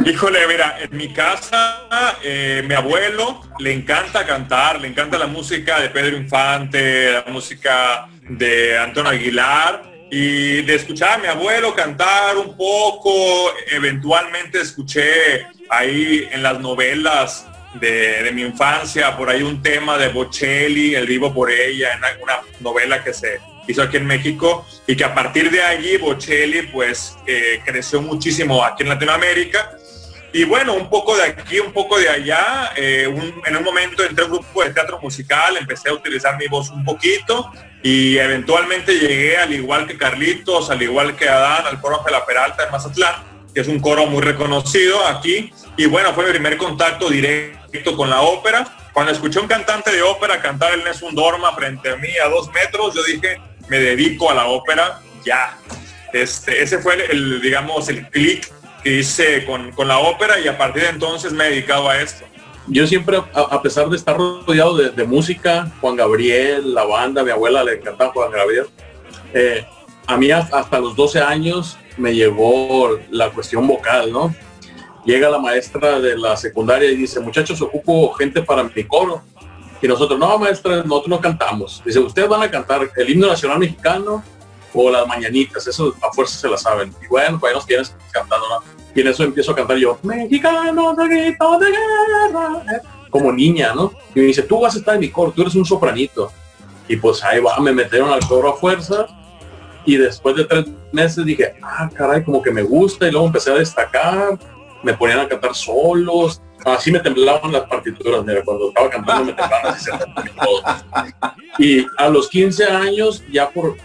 Híjole, 0.06 0.48
mira, 0.48 0.78
en 0.80 0.95
mi 0.95 1.13
casa, 1.13 2.18
eh, 2.24 2.63
mi 2.66 2.74
abuelo 2.74 3.42
le 3.60 3.74
encanta 3.74 4.25
cantar, 4.25 4.80
le 4.80 4.88
encanta 4.88 5.18
la 5.18 5.28
música 5.28 5.80
de 5.80 5.89
Pedro 5.89 6.18
Infante, 6.18 7.12
la 7.12 7.25
música 7.28 8.07
de 8.22 8.78
Antonio 8.78 9.12
Aguilar, 9.12 9.83
y 10.10 10.62
de 10.63 10.75
escuchar 10.75 11.13
a 11.13 11.18
mi 11.19 11.28
abuelo 11.28 11.75
cantar 11.75 12.38
un 12.38 12.57
poco, 12.57 13.54
eventualmente 13.69 14.62
escuché 14.62 15.45
ahí 15.69 16.27
en 16.31 16.42
las 16.42 16.60
novelas 16.60 17.48
de, 17.75 18.30
mi 18.34 18.42
infancia, 18.42 19.16
por 19.16 19.30
ahí 19.30 19.44
un 19.44 19.62
tema 19.62 19.98
de 19.98 20.10
Bocelli, 20.10 20.95
El 20.95 21.06
vivo 21.06 21.34
por 21.34 21.51
ella, 21.51 21.94
en 21.94 22.04
alguna 22.04 22.39
novela 22.60 23.04
que 23.04 23.13
se 23.13 23.39
hizo 23.68 23.81
aquí 23.84 23.98
en 23.98 24.06
México 24.06 24.66
y 24.88 24.96
que 24.96 25.04
a 25.04 25.13
partir 25.13 25.52
de 25.52 25.62
allí 25.62 25.98
Bocelli 25.98 26.63
pues 26.63 27.18
eh, 27.25 27.62
creció 27.66 28.02
muchísimo 28.02 28.63
aquí 28.63 28.84
en 28.84 28.90
Latinoamérica. 28.90 29.78
Y 30.34 30.46
bueno, 30.46 30.74
un 30.74 30.90
poco 30.90 31.18
de 31.18 31.24
aquí, 31.24 31.60
un 31.60 31.74
poco 31.74 32.00
de 32.00 32.08
allá, 32.08 32.72
eh, 32.78 33.04
en 33.46 33.58
un 33.58 33.63
momento 33.63 34.04
entré 34.04 34.24
a 34.24 34.28
un 34.28 34.34
grupo 34.34 34.63
de 34.63 34.69
teatro 34.69 34.98
musical, 35.02 35.58
empecé 35.58 35.90
a 35.90 35.94
utilizar 35.94 36.38
mi 36.38 36.48
voz 36.48 36.69
un 36.69 36.86
poquito 36.86 37.52
y 37.84 38.18
eventualmente 38.18 38.94
llegué, 38.98 39.38
al 39.38 39.54
igual 39.54 39.88
que 39.88 39.98
Carlitos, 39.98 40.69
al 40.69 40.81
igual 40.81 41.18
que 41.18 41.28
Adán, 41.28 41.66
al 41.66 41.81
coro 41.81 42.02
de 42.06 42.12
la 42.12 42.25
Peralta 42.25 42.63
en 42.63 42.72
Mazatlán, 42.72 43.16
que 43.54 43.60
es 43.60 43.68
un 43.68 43.81
coro 43.81 44.06
muy 44.06 44.22
reconocido 44.22 45.06
aquí. 45.06 45.52
Y 45.75 45.86
bueno, 45.88 46.13
fue 46.13 46.25
mi 46.25 46.31
primer 46.31 46.56
contacto 46.56 47.10
directo 47.10 47.98
con 47.98 48.10
la 48.10 48.22
ópera. 48.22 48.78
Cuando 48.94 49.12
escuché 49.12 49.40
un 49.40 49.48
cantante 49.48 49.92
de 49.92 50.02
ópera 50.02 50.42
cantar 50.42 50.74
el 50.74 50.84
Nessun 50.84 51.13
Dorma 51.13 51.54
frente 51.54 51.90
a 51.90 51.98
mí 51.98 52.10
a 52.24 52.30
dos 52.30 52.50
metros, 52.54 52.94
yo 52.96 53.04
dije, 53.04 53.42
me 53.71 53.79
dedico 53.79 54.29
a 54.29 54.33
la 54.33 54.47
ópera 54.47 55.00
ya. 55.25 55.57
Este, 56.12 56.62
ese 56.62 56.79
fue 56.79 57.06
el, 57.09 57.41
digamos, 57.41 57.88
el 57.88 58.06
clic 58.09 58.51
que 58.83 59.00
hice 59.00 59.45
con, 59.45 59.71
con, 59.71 59.88
la 59.88 60.00
ópera 60.00 60.39
y 60.41 60.47
a 60.50 60.57
partir 60.57 60.83
de 60.83 60.89
entonces 60.89 61.31
me 61.31 61.47
he 61.47 61.50
dedicado 61.51 61.89
a 61.89 62.01
esto. 62.01 62.25
Yo 62.68 62.85
siempre, 62.85 63.18
a, 63.33 63.62
pesar 63.62 63.89
de 63.89 63.95
estar 63.95 64.18
rodeado 64.18 64.75
de, 64.75 65.03
música, 65.06 65.71
Juan 65.79 65.95
Gabriel, 65.95 66.73
la 66.73 66.83
banda, 66.83 67.23
mi 67.23 67.31
abuela 67.31 67.63
le 67.63 67.75
encantaba 67.75 68.12
Juan 68.12 68.31
Gabriel, 68.31 68.65
eh, 69.33 69.65
a 70.06 70.17
mí 70.17 70.29
hasta 70.31 70.79
los 70.79 70.94
12 70.95 71.21
años 71.21 71.77
me 71.95 72.13
llegó 72.13 73.00
la 73.09 73.29
cuestión 73.29 73.65
vocal, 73.65 74.12
¿no? 74.12 74.35
llega 75.06 75.29
la 75.29 75.39
maestra 75.39 76.00
de 76.00 76.17
la 76.17 76.35
secundaria 76.38 76.91
y 76.91 76.95
dice, 76.95 77.19
muchachos, 77.19 77.62
ocupo 77.62 78.12
gente 78.13 78.41
para 78.41 78.63
mi 78.63 78.83
coro. 78.83 79.21
Y 79.81 79.88
nosotros, 79.88 80.19
no, 80.19 80.38
maestra, 80.38 80.78
nosotros 80.78 81.07
no 81.07 81.19
cantamos. 81.19 81.81
Dice, 81.83 82.00
ustedes 82.00 82.30
van 82.30 82.44
a 82.44 82.51
cantar 82.51 82.89
el 82.95 83.10
himno 83.10 83.28
nacional 83.28 83.60
mexicano 83.60 84.24
o 84.74 84.89
las 84.89 85.07
mañanitas, 85.07 85.66
eso 85.68 85.95
a 86.01 86.13
fuerza 86.13 86.38
se 86.38 86.48
la 86.48 86.57
saben. 86.57 86.94
Y 87.04 87.07
bueno, 87.07 87.39
pues 87.39 87.54
nos 87.54 87.66
tienes 87.66 87.95
cantando, 88.12 88.45
Y 88.95 89.01
en 89.01 89.07
eso 89.07 89.24
empiezo 89.24 89.51
a 89.51 89.56
cantar 89.56 89.78
yo, 89.78 89.98
mexicano 90.04 90.94
de 90.95 91.07
grito 91.07 91.60
de 91.60 91.68
guerra, 91.72 92.81
como 93.10 93.31
niña, 93.31 93.74
¿no? 93.74 93.92
Y 94.16 94.19
me 94.19 94.25
dice, 94.28 94.44
tú 94.44 94.62
vas 94.62 94.75
a 94.75 94.80
estar 94.80 94.95
en 94.95 95.01
mi 95.01 95.10
coro, 95.10 95.31
tú 95.31 95.42
eres 95.42 95.56
un 95.56 95.66
sopranito. 95.66 96.31
Y 96.88 96.95
pues 96.98 97.24
ahí 97.24 97.39
va, 97.39 97.57
me 97.60 97.72
metieron 97.72 98.12
al 98.12 98.25
coro 98.27 98.50
a 98.50 98.56
fuerza. 98.56 99.07
Y 99.86 99.98
después 99.98 100.36
de 100.36 100.46
tres 100.46 100.65
meses 100.91 101.25
dije, 101.25 101.55
ah, 101.63 101.89
caray, 101.94 102.24
como 102.24 102.41
que 102.41 102.51
me 102.51 102.62
gusta. 102.62 103.08
Y 103.08 103.12
luego 103.12 103.27
empecé 103.27 103.51
a 103.51 103.55
destacar 103.55 104.38
me 104.84 104.94
ponían 104.94 105.20
a 105.20 105.27
cantar 105.27 105.55
solos, 105.55 106.41
así 106.65 106.91
me 106.91 107.00
temblaban 107.00 107.51
las 107.51 107.63
partituras, 107.63 108.24
mira, 108.24 108.44
cuando 108.44 108.70
estaba 108.70 108.89
cantando 108.89 109.25
me 109.25 109.34
temblaban 109.34 109.74
así 109.74 109.91
Y 111.60 111.86
a 111.98 112.10
los 112.10 112.30
15 112.30 112.65
años, 112.65 113.24
ya 113.32 113.50
por, 113.50 113.75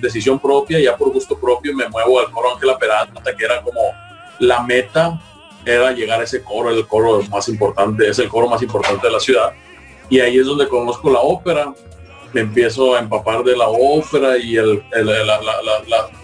decisión 0.00 0.38
propia, 0.38 0.80
ya 0.80 0.96
por 0.96 1.12
gusto 1.12 1.38
propio, 1.38 1.74
me 1.74 1.88
muevo 1.88 2.20
al 2.20 2.30
coro 2.30 2.54
Ángela 2.54 2.78
Peralta, 2.78 3.34
que 3.36 3.44
era 3.44 3.62
como 3.62 3.80
la 4.40 4.62
meta, 4.62 5.20
era 5.64 5.92
llegar 5.92 6.20
a 6.20 6.24
ese 6.24 6.42
coro, 6.42 6.70
el 6.70 6.86
coro 6.86 7.22
más 7.30 7.48
importante, 7.48 8.08
es 8.08 8.18
el 8.18 8.28
coro 8.28 8.48
más 8.48 8.62
importante 8.62 9.06
de 9.06 9.12
la 9.12 9.20
ciudad. 9.20 9.52
Y 10.10 10.20
ahí 10.20 10.38
es 10.38 10.46
donde 10.46 10.68
conozco 10.68 11.10
la 11.10 11.20
ópera, 11.20 11.72
me 12.34 12.40
empiezo 12.40 12.96
a 12.96 12.98
empapar 12.98 13.44
de 13.44 13.56
la 13.56 13.68
ópera 13.68 14.36
y 14.36 14.56
el, 14.56 14.82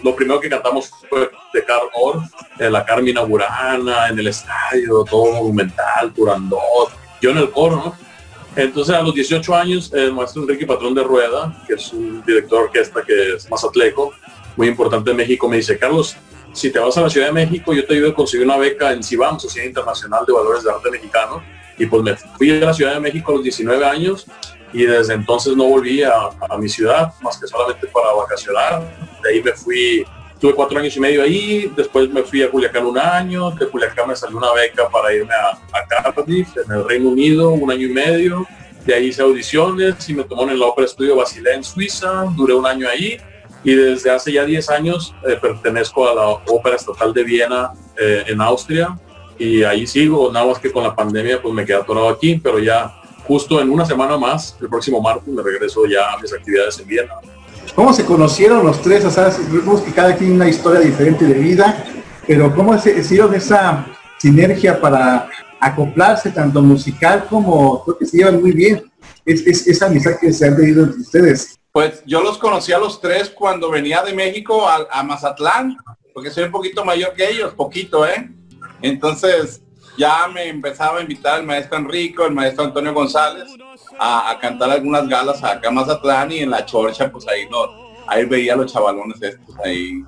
lo 0.03 0.15
primero 0.15 0.41
que 0.41 0.49
cantamos 0.49 0.91
fue 1.09 1.31
de 1.53 1.63
Carl 1.63 1.87
Orff, 1.93 2.29
la 2.59 2.85
Carmina 2.85 3.21
Burana, 3.21 4.09
en 4.09 4.19
el 4.19 4.27
estadio, 4.27 5.05
todo 5.09 5.31
monumental, 5.31 6.13
Turandot, 6.13 6.91
yo 7.21 7.31
en 7.31 7.37
el 7.37 7.49
coro, 7.49 7.77
¿no? 7.77 7.95
Entonces 8.57 8.93
a 8.93 9.01
los 9.01 9.15
18 9.15 9.55
años 9.55 9.93
el 9.93 10.11
maestro 10.11 10.41
Enrique 10.41 10.65
Patrón 10.65 10.93
de 10.93 11.01
Rueda, 11.01 11.63
que 11.65 11.75
es 11.75 11.93
un 11.93 12.21
director 12.25 12.59
de 12.59 12.65
orquesta 12.65 13.01
que 13.03 13.35
es 13.35 13.49
más 13.49 13.63
atleco, 13.63 14.13
muy 14.57 14.67
importante 14.67 15.11
en 15.11 15.17
México, 15.17 15.47
me 15.47 15.55
dice, 15.55 15.79
Carlos, 15.79 16.17
si 16.51 16.69
te 16.69 16.79
vas 16.79 16.97
a 16.97 17.01
la 17.01 17.09
Ciudad 17.09 17.27
de 17.27 17.33
México, 17.33 17.73
yo 17.73 17.85
te 17.85 17.93
ayudo 17.93 18.09
a 18.09 18.13
conseguir 18.13 18.45
una 18.45 18.57
beca 18.57 18.91
en 18.91 19.01
CIBAM, 19.01 19.39
Sociedad 19.39 19.65
Internacional 19.65 20.25
de 20.27 20.33
Valores 20.33 20.65
de 20.65 20.71
Arte 20.71 20.91
Mexicano, 20.91 21.41
y 21.77 21.85
pues 21.85 22.03
me 22.03 22.17
fui 22.17 22.51
a 22.51 22.65
la 22.65 22.73
Ciudad 22.73 22.95
de 22.95 22.99
México 22.99 23.31
a 23.31 23.35
los 23.35 23.43
19 23.43 23.85
años 23.85 24.27
y 24.73 24.83
desde 24.83 25.13
entonces 25.13 25.55
no 25.55 25.65
volví 25.65 26.03
a, 26.03 26.29
mi 26.59 26.69
ciudad 26.69 27.13
más 27.21 27.37
que 27.37 27.47
solamente 27.47 27.87
para 27.87 28.13
vacacionar. 28.13 28.81
De 29.23 29.29
ahí 29.29 29.43
me 29.43 29.53
fui, 29.53 30.05
tuve 30.39 30.53
cuatro 30.53 30.79
años 30.79 30.95
y 30.95 30.99
medio 30.99 31.23
ahí, 31.23 31.71
después 31.75 32.09
me 32.09 32.23
fui 32.23 32.43
a 32.43 32.49
Culiacán 32.49 32.85
un 32.85 32.97
año, 32.97 33.51
de 33.51 33.67
Culiacán 33.67 34.07
me 34.07 34.15
salió 34.15 34.37
una 34.37 34.53
beca 34.53 34.89
para 34.89 35.13
irme 35.13 35.33
a, 35.33 35.87
Cardiff, 35.87 36.49
en 36.57 36.71
el 36.71 36.87
Reino 36.87 37.09
Unido, 37.09 37.49
un 37.49 37.71
año 37.71 37.87
y 37.87 37.91
medio. 37.91 38.47
De 38.85 38.95
ahí 38.95 39.07
hice 39.07 39.21
audiciones 39.21 40.09
y 40.09 40.13
me 40.13 40.23
tomó 40.23 40.49
en 40.49 40.59
la 40.59 40.65
Ópera 40.65 40.87
Estudio 40.87 41.15
Basilea 41.15 41.55
en 41.55 41.63
Suiza, 41.63 42.25
duré 42.35 42.55
un 42.55 42.65
año 42.65 42.87
ahí 42.87 43.17
y 43.63 43.75
desde 43.75 44.09
hace 44.09 44.31
ya 44.31 44.43
10 44.43 44.69
años 44.71 45.13
eh, 45.27 45.37
pertenezco 45.39 46.09
a 46.09 46.15
la 46.15 46.27
Ópera 46.47 46.75
Estatal 46.75 47.13
de 47.13 47.23
Viena 47.23 47.71
eh, 47.99 48.23
en 48.27 48.41
Austria 48.41 48.97
y 49.37 49.63
ahí 49.63 49.85
sigo, 49.85 50.31
nada 50.31 50.45
más 50.45 50.59
que 50.59 50.71
con 50.71 50.83
la 50.83 50.95
pandemia 50.95 51.41
pues 51.41 51.53
me 51.53 51.65
quedé 51.65 51.77
atorado 51.77 52.09
aquí, 52.09 52.39
pero 52.41 52.59
ya 52.59 53.00
justo 53.27 53.61
en 53.61 53.69
una 53.69 53.85
semana 53.85 54.17
más, 54.17 54.55
el 54.61 54.69
próximo 54.69 55.01
martes, 55.01 55.33
me 55.33 55.41
regreso 55.41 55.85
ya 55.85 56.11
a 56.11 56.19
mis 56.19 56.33
actividades 56.33 56.79
en 56.79 56.87
Viena. 56.87 57.13
¿Cómo 57.75 57.93
se 57.93 58.05
conocieron 58.05 58.65
los 58.65 58.81
tres? 58.81 59.05
O 59.05 59.11
sea, 59.11 59.31
vemos 59.49 59.81
que 59.81 59.91
cada 59.91 60.15
quien 60.15 60.33
una 60.33 60.49
historia 60.49 60.81
diferente 60.81 61.25
de 61.25 61.35
vida, 61.35 61.85
pero 62.27 62.53
¿cómo 62.53 62.77
se 62.77 62.97
hicieron 62.99 63.33
esa 63.33 63.85
sinergia 64.17 64.79
para 64.79 65.29
acoplarse 65.59 66.31
tanto 66.31 66.61
musical 66.61 67.27
como 67.29 67.83
creo 67.83 67.97
que 67.97 68.05
se 68.05 68.17
llevan 68.17 68.41
muy 68.41 68.51
bien? 68.51 68.91
Es, 69.25 69.67
esa 69.67 69.85
amistad 69.85 70.13
que 70.19 70.33
se 70.33 70.47
han 70.47 70.55
tenido 70.55 70.83
entre 70.83 71.01
ustedes. 71.01 71.59
Pues 71.71 72.03
yo 72.05 72.21
los 72.21 72.37
conocí 72.37 72.73
a 72.73 72.79
los 72.79 72.99
tres 72.99 73.29
cuando 73.29 73.69
venía 73.69 74.01
de 74.03 74.13
México 74.13 74.67
a, 74.67 74.87
a 74.91 75.03
Mazatlán, 75.03 75.77
porque 76.13 76.29
soy 76.29 76.45
un 76.45 76.51
poquito 76.51 76.83
mayor 76.83 77.13
que 77.13 77.29
ellos, 77.29 77.53
poquito, 77.53 78.05
¿eh? 78.05 78.29
Entonces, 78.81 79.61
ya 79.97 80.27
me 80.27 80.47
empezaba 80.47 80.99
a 80.99 81.01
invitar 81.01 81.39
el 81.39 81.45
maestro 81.45 81.77
Enrico, 81.77 82.25
el 82.25 82.33
maestro 82.33 82.65
Antonio 82.65 82.93
González, 82.93 83.49
a, 83.99 84.37
cantar 84.39 84.71
algunas 84.71 85.07
galas 85.07 85.43
acá 85.43 85.69
más 85.69 85.87
Mazatlán 85.87 86.31
y 86.31 86.39
en 86.39 86.49
la 86.49 86.65
chorcha, 86.65 87.11
pues 87.11 87.27
ahí 87.27 87.47
no, 87.49 87.67
ahí 88.07 88.25
veía 88.25 88.55
los 88.55 88.71
chavalones 88.71 89.21
estos 89.21 89.55
ahí 89.63 90.03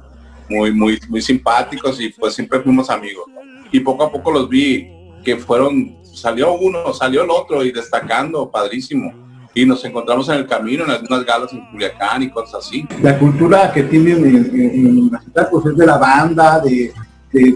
muy, 0.50 0.72
muy, 0.72 1.00
muy 1.10 1.22
simpáticos 1.22 2.00
y 2.00 2.10
pues 2.10 2.34
siempre 2.34 2.60
fuimos 2.62 2.90
amigos. 2.90 3.26
Y 3.72 3.80
poco 3.80 4.04
a 4.04 4.12
poco 4.12 4.32
los 4.32 4.50
vi 4.50 4.90
que 5.24 5.38
fueron, 5.38 5.98
salió 6.04 6.54
uno, 6.54 6.94
salió 6.94 7.24
el 7.24 7.30
otro 7.30 7.64
y 7.64 7.72
destacando, 7.72 8.50
padrísimo. 8.50 9.14
Y 9.56 9.66
nos 9.66 9.86
encontramos 9.86 10.28
en 10.30 10.36
el 10.36 10.48
camino 10.48 10.84
en 10.84 10.92
algunas 10.92 11.24
galas 11.26 11.54
en 11.54 11.66
Culiacán 11.70 12.24
y 12.24 12.30
cosas 12.32 12.66
así. 12.66 12.86
La 13.02 13.18
cultura 13.18 13.72
que 13.72 13.84
tienen 13.84 14.26
en, 14.26 15.12
la 15.12 15.22
ciudad 15.22 15.50
pues 15.52 15.66
es 15.68 15.78
de 15.78 15.86
la 15.86 15.98
banda, 15.98 16.60
de, 16.60 16.92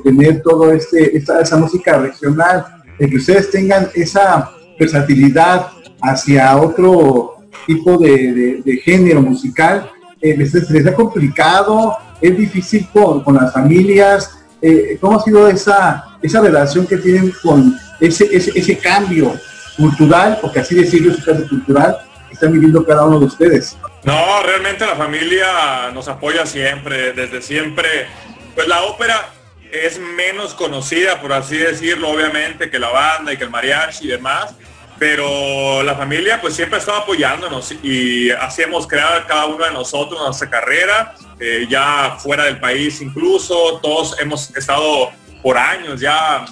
tener 0.03 0.41
todo 0.41 0.71
este, 0.71 1.15
esta, 1.17 1.41
esa 1.41 1.57
música 1.57 1.97
regional, 1.97 2.65
de 2.97 3.09
que 3.09 3.17
ustedes 3.17 3.51
tengan 3.51 3.89
esa 3.93 4.51
versatilidad 4.79 5.67
hacia 6.01 6.57
otro 6.57 7.37
tipo 7.65 7.97
de, 7.97 8.81
género 8.83 9.21
musical, 9.21 9.91
eh, 10.21 10.35
les, 10.35 10.87
ha 10.87 10.93
complicado, 10.93 11.97
es 12.21 12.35
difícil 12.37 12.87
con, 12.91 13.23
con 13.23 13.35
las 13.35 13.53
familias, 13.53 14.39
eh, 14.61 14.97
¿cómo 14.99 15.19
ha 15.19 15.23
sido 15.23 15.47
esa, 15.47 16.17
esa 16.21 16.41
relación 16.41 16.87
que 16.87 16.97
tienen 16.97 17.31
con 17.43 17.77
ese, 17.99 18.27
ese, 18.35 18.51
ese 18.57 18.77
cambio 18.77 19.33
cultural, 19.75 20.39
porque 20.41 20.59
así 20.59 20.75
decirlo 20.75 21.11
es 21.11 21.19
un 21.19 21.23
cambio 21.25 21.49
cultural, 21.49 21.97
que 22.27 22.33
están 22.33 22.51
viviendo 22.51 22.83
cada 22.85 23.05
uno 23.05 23.19
de 23.19 23.25
ustedes? 23.25 23.77
No, 24.03 24.41
realmente 24.43 24.85
la 24.85 24.95
familia 24.95 25.91
nos 25.93 26.07
apoya 26.07 26.45
siempre, 26.45 27.13
desde 27.13 27.41
siempre. 27.41 28.07
Pues 28.55 28.67
la 28.67 28.83
ópera 28.83 29.29
es 29.71 29.99
menos 29.99 30.53
conocida, 30.53 31.21
por 31.21 31.33
así 31.33 31.57
decirlo, 31.57 32.09
obviamente, 32.09 32.69
que 32.69 32.79
la 32.79 32.89
banda 32.89 33.33
y 33.33 33.37
que 33.37 33.43
el 33.43 33.49
mariachi 33.49 34.05
y 34.05 34.07
demás, 34.09 34.55
pero 34.99 35.83
la 35.83 35.95
familia 35.95 36.41
pues 36.41 36.55
siempre 36.55 36.79
estaba 36.79 36.99
apoyándonos 36.99 37.71
y 37.83 38.31
así 38.31 38.63
hemos 38.63 38.87
creado 38.87 39.25
cada 39.27 39.45
uno 39.45 39.63
de 39.65 39.71
nosotros 39.71 40.19
nuestra 40.19 40.49
carrera, 40.49 41.13
eh, 41.39 41.67
ya 41.69 42.17
fuera 42.19 42.45
del 42.45 42.59
país 42.59 43.01
incluso, 43.01 43.79
todos 43.81 44.19
hemos 44.19 44.55
estado 44.55 45.11
por 45.43 45.57
años 45.57 45.99
ya 45.99 46.45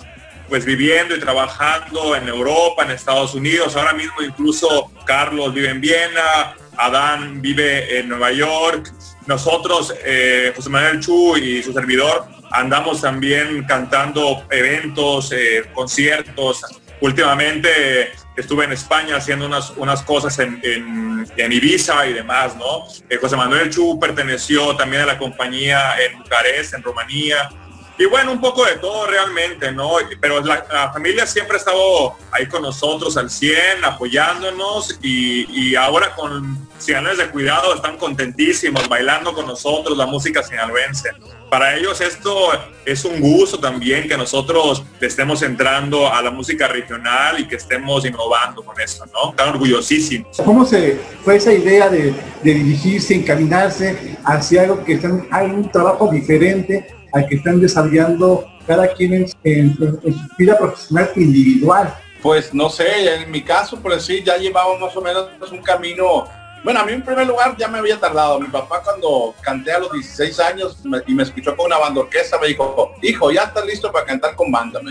pues 0.48 0.64
viviendo 0.64 1.16
y 1.16 1.20
trabajando 1.20 2.16
en 2.16 2.28
Europa, 2.28 2.84
en 2.84 2.92
Estados 2.92 3.34
Unidos, 3.34 3.76
ahora 3.76 3.94
mismo 3.94 4.22
incluso 4.22 4.92
Carlos 5.06 5.54
vive 5.54 5.70
en 5.70 5.82
Viena, 5.82 6.56
Adán 6.78 7.42
vive 7.42 7.98
en 7.98 8.10
Nueva 8.10 8.32
York, 8.32 8.92
nosotros, 9.26 9.94
eh, 10.04 10.54
José 10.56 10.70
Manuel 10.70 11.00
Chu 11.00 11.36
y 11.38 11.64
su 11.64 11.74
servidor, 11.74 12.28
andamos 12.52 13.02
también 13.02 13.64
cantando 13.66 14.46
eventos, 14.50 15.32
eh, 15.32 15.64
conciertos, 15.74 16.62
últimamente 17.02 18.12
estuve 18.36 18.66
en 18.66 18.74
España 18.74 19.18
haciendo 19.18 19.46
unas, 19.46 19.72
unas 19.78 20.02
cosas 20.04 20.38
en, 20.40 20.60
en, 20.64 21.52
Ibiza 21.52 22.06
y 22.08 22.14
demás, 22.14 22.56
¿no? 22.58 22.86
Eh, 23.10 23.18
José 23.18 23.36
Manuel 23.36 23.70
Chu 23.70 24.00
perteneció 24.00 24.76
también 24.76 25.04
a 25.04 25.06
la 25.06 25.18
compañía 25.18 25.96
en 26.02 26.20
Bucarest, 26.20 26.74
en 26.74 26.84
Rumanía. 26.84 27.50
Y 27.98 28.06
bueno, 28.06 28.32
un 28.32 28.42
poco 28.42 28.66
de 28.66 28.76
todo 28.78 29.08
realmente, 29.08 29.72
¿no? 29.72 29.94
Pero 30.20 30.42
la, 30.42 30.92
familia 30.92 31.26
siempre 31.26 31.56
ha 31.56 31.60
estado 31.60 32.16
ahí 32.32 32.48
con 32.48 32.62
nosotros 32.62 33.16
al 33.18 33.30
100, 33.30 33.86
apoyándonos 33.86 34.98
y, 35.02 35.70
y 35.70 35.76
ahora 35.76 36.14
con 36.16 36.68
Sinaloense 36.78 37.24
de 37.24 37.32
Cuidado 37.32 37.74
están 37.74 37.98
contentísimos 37.98 38.88
bailando 38.90 39.34
con 39.34 39.48
nosotros 39.48 39.98
la 39.98 40.06
música 40.06 40.44
sinaloense 40.44 41.12
para 41.50 41.76
ellos 41.76 42.02
esto 42.02 42.50
es 42.86 43.06
un 43.06 43.20
gusto 43.20 43.60
también 43.60 44.08
que 44.08 44.18
nosotros 44.18 44.84
estemos 45.00 45.42
entrando 45.42 46.12
a 46.12 46.22
la 46.22 46.32
música 46.32 46.68
regional 46.68 47.40
y 47.40 47.48
que 47.48 47.56
estemos 47.56 48.06
innovando 48.06 48.64
con 48.64 48.80
eso, 48.80 49.06
¿no? 49.14 49.32
Están 49.32 49.50
orgullosísimos. 49.50 50.38
¿Cómo 50.44 50.66
se 50.66 51.00
fue 51.24 51.38
esa 51.38 51.54
idea 51.54 51.90
de, 51.90 52.14
dirigirse, 52.44 53.16
encaminarse 53.16 54.18
hacia 54.24 54.64
algo 54.64 54.84
que 54.84 54.94
están, 54.94 55.28
hay 55.32 55.48
un 55.48 55.72
trabajo 55.72 56.10
diferente 56.12 56.95
al 57.16 57.28
que 57.28 57.36
están 57.36 57.62
desarrollando 57.62 58.46
cada 58.68 58.88
quien 58.94 59.26
en, 59.44 59.76
su 59.78 60.36
vida 60.38 60.58
profesional 60.58 61.10
individual? 61.16 61.96
Pues 62.22 62.54
no 62.54 62.70
sé, 62.70 63.16
en 63.16 63.32
mi 63.32 63.42
caso, 63.42 63.80
por 63.80 63.94
decir, 63.94 64.24
ya 64.24 64.38
llevamos 64.38 64.80
más 64.80 64.96
o 64.96 65.02
menos 65.02 65.30
un 65.52 65.62
camino 65.62 66.26
bueno, 66.66 66.80
a 66.80 66.84
mí 66.84 66.94
en 66.94 67.04
primer 67.04 67.28
lugar 67.28 67.56
ya 67.58 67.68
me 67.68 67.78
había 67.78 68.00
tardado. 68.00 68.40
Mi 68.40 68.48
papá 68.48 68.82
cuando 68.84 69.36
canté 69.42 69.72
a 69.72 69.78
los 69.78 69.92
16 69.92 70.40
años 70.40 70.80
y 71.06 71.14
me 71.14 71.22
escuchó 71.22 71.56
con 71.56 71.68
una 71.68 71.78
banda 71.78 72.02
orquesta, 72.02 72.40
me 72.40 72.48
dijo, 72.48 72.92
hijo, 73.04 73.30
ya 73.30 73.44
estás 73.44 73.68
listo 73.68 73.92
para 73.92 74.04
cantar 74.04 74.36
con 74.36 74.52
banda. 74.52 74.82